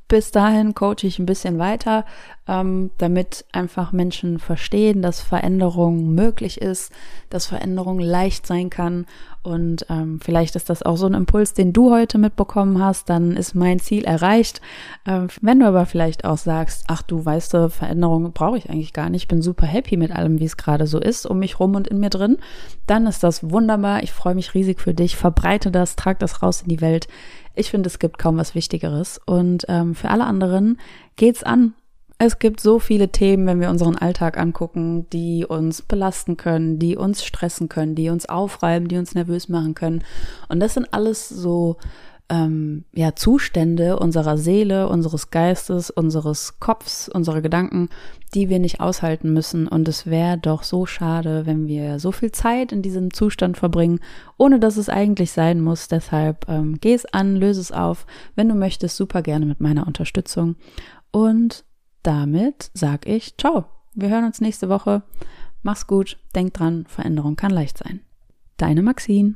Bis 0.09 0.31
dahin 0.31 0.75
coache 0.75 1.03
ich 1.07 1.19
ein 1.19 1.27
bisschen 1.27 1.59
weiter, 1.59 2.07
ähm, 2.47 2.91
damit 2.99 3.45
einfach 3.53 3.93
Menschen 3.93 4.39
verstehen, 4.39 5.01
dass 5.03 5.21
Veränderung 5.21 6.15
möglich 6.15 6.61
ist, 6.61 6.93
dass 7.31 7.47
Veränderung 7.47 7.99
leicht 7.99 8.47
sein 8.47 8.71
kann. 8.71 9.07
Und 9.43 9.87
ähm, 9.91 10.21
vielleicht 10.23 10.57
ist 10.57 10.71
das 10.71 10.83
auch 10.83 10.97
so 10.97 11.07
ein 11.07 11.15
Impuls, 11.15 11.53
den 11.53 11.73
du 11.73 11.91
heute 11.91 12.17
mitbekommen 12.19 12.83
hast. 12.83 13.11
Dann 13.11 13.37
ist 13.37 13.55
mein 13.55 13.79
Ziel 13.79 14.05
erreicht. 14.05 14.61
Ähm, 15.07 15.29
wenn 15.43 15.61
du 15.61 15.67
aber 15.67 15.85
vielleicht 15.87 16.25
auch 16.25 16.39
sagst, 16.39 16.85
ach 16.89 17.03
du 17.03 17.25
weißt 17.25 17.55
du, 17.55 17.71
Veränderung 17.71 18.33
brauche 18.33 18.57
ich 18.57 18.71
eigentlich 18.71 18.93
gar 18.93 19.11
nicht. 19.11 19.23
Ich 19.23 19.29
bin 19.29 19.43
super 19.43 19.67
happy 19.67 19.97
mit 19.97 20.13
allem, 20.13 20.41
wie 20.41 20.47
es 20.47 20.57
gerade 20.57 20.87
so 20.87 20.99
ist, 20.99 21.27
um 21.27 21.39
mich 21.39 21.61
rum 21.61 21.75
und 21.75 21.89
in 21.89 22.01
mir 22.01 22.11
drin. 22.11 22.39
Dann 22.87 23.07
ist 23.07 23.23
das 23.23 23.51
wunderbar. 23.51 24.03
Ich 24.03 24.13
freue 24.13 24.35
mich 24.35 24.55
riesig 24.55 24.81
für 24.81 24.95
dich. 24.95 25.17
Verbreite 25.17 25.71
das, 25.71 25.97
trag 25.97 26.19
das 26.19 26.43
raus 26.43 26.63
in 26.63 26.69
die 26.69 26.81
Welt. 26.81 27.09
Ich 27.55 27.71
finde, 27.71 27.87
es 27.87 27.99
gibt 27.99 28.19
kaum 28.19 28.37
was 28.37 28.55
Wichtigeres. 28.55 29.21
Und 29.25 29.65
ähm, 29.69 29.95
für 29.95 30.11
alle 30.11 30.25
anderen 30.25 30.79
geht's 31.17 31.43
an. 31.43 31.75
Es 32.19 32.39
gibt 32.39 32.61
so 32.61 32.79
viele 32.79 33.09
Themen, 33.11 33.47
wenn 33.47 33.61
wir 33.61 33.71
unseren 33.71 33.97
Alltag 33.97 34.39
angucken, 34.39 35.09
die 35.11 35.45
uns 35.45 35.83
belasten 35.83 36.37
können, 36.37 36.79
die 36.79 36.97
uns 36.97 37.25
stressen 37.25 37.69
können, 37.69 37.95
die 37.95 38.09
uns 38.09 38.29
aufreiben, 38.29 38.89
die 38.89 38.99
uns 38.99 39.15
nervös 39.15 39.49
machen 39.49 39.75
können. 39.75 40.05
Und 40.49 40.61
das 40.61 40.75
sind 40.75 40.95
alles 40.95 41.29
so 41.29 41.77
ähm, 42.31 42.85
ja, 42.93 43.15
Zustände 43.15 43.99
unserer 43.99 44.39
Seele, 44.39 44.89
unseres 44.89 45.31
Geistes, 45.31 45.91
unseres 45.91 46.59
Kopfs, 46.61 47.09
unserer 47.09 47.43
Gedanken, 47.43 47.89
die 48.33 48.49
wir 48.49 48.59
nicht 48.59 48.81
aushalten 48.81 49.33
müssen. 49.33 49.69
Und 49.69 49.89
es 49.89 50.07
wäre 50.07 50.39
doch 50.39 50.63
so 50.63 50.87
schade, 50.87 51.47
wenn 51.47 51.67
wir 51.67 51.99
so 51.99 52.13
viel 52.13 52.33
Zeit 52.33 52.73
in 52.73 52.81
diesem 52.81 53.13
Zustand 53.13 53.59
verbringen, 53.59 54.01
ohne 54.39 54.59
dass 54.59 54.77
es 54.77 54.89
eigentlich 54.89 55.33
sein 55.33 55.61
muss. 55.61 55.89
Deshalb 55.89 56.49
ähm, 56.49 56.79
geh 56.81 56.95
es 56.95 57.05
an, 57.07 57.37
löse 57.37 57.61
es 57.61 57.73
auf. 57.73 58.07
Wenn 58.35 58.49
du 58.49 58.55
möchtest, 58.55 58.97
super 58.97 59.21
gerne 59.21 59.47
mit 59.47 59.61
meiner 59.61 59.87
Unterstützung. 59.87 60.57
Und 61.11 61.65
damit 62.05 62.71
sag 62.75 63.07
ich 63.09 63.37
ciao. 63.37 63.65
Wir 63.95 64.11
hören 64.11 64.25
uns 64.25 64.41
nächste 64.41 64.69
Woche. 64.69 65.03
Mach's 65.63 65.87
gut, 65.87 66.19
denk 66.35 66.55
dran, 66.55 66.85
Veränderung 66.87 67.35
kann 67.37 67.51
leicht 67.51 67.79
sein. 67.79 68.01
Deine 68.57 68.83
Maxine. 68.83 69.35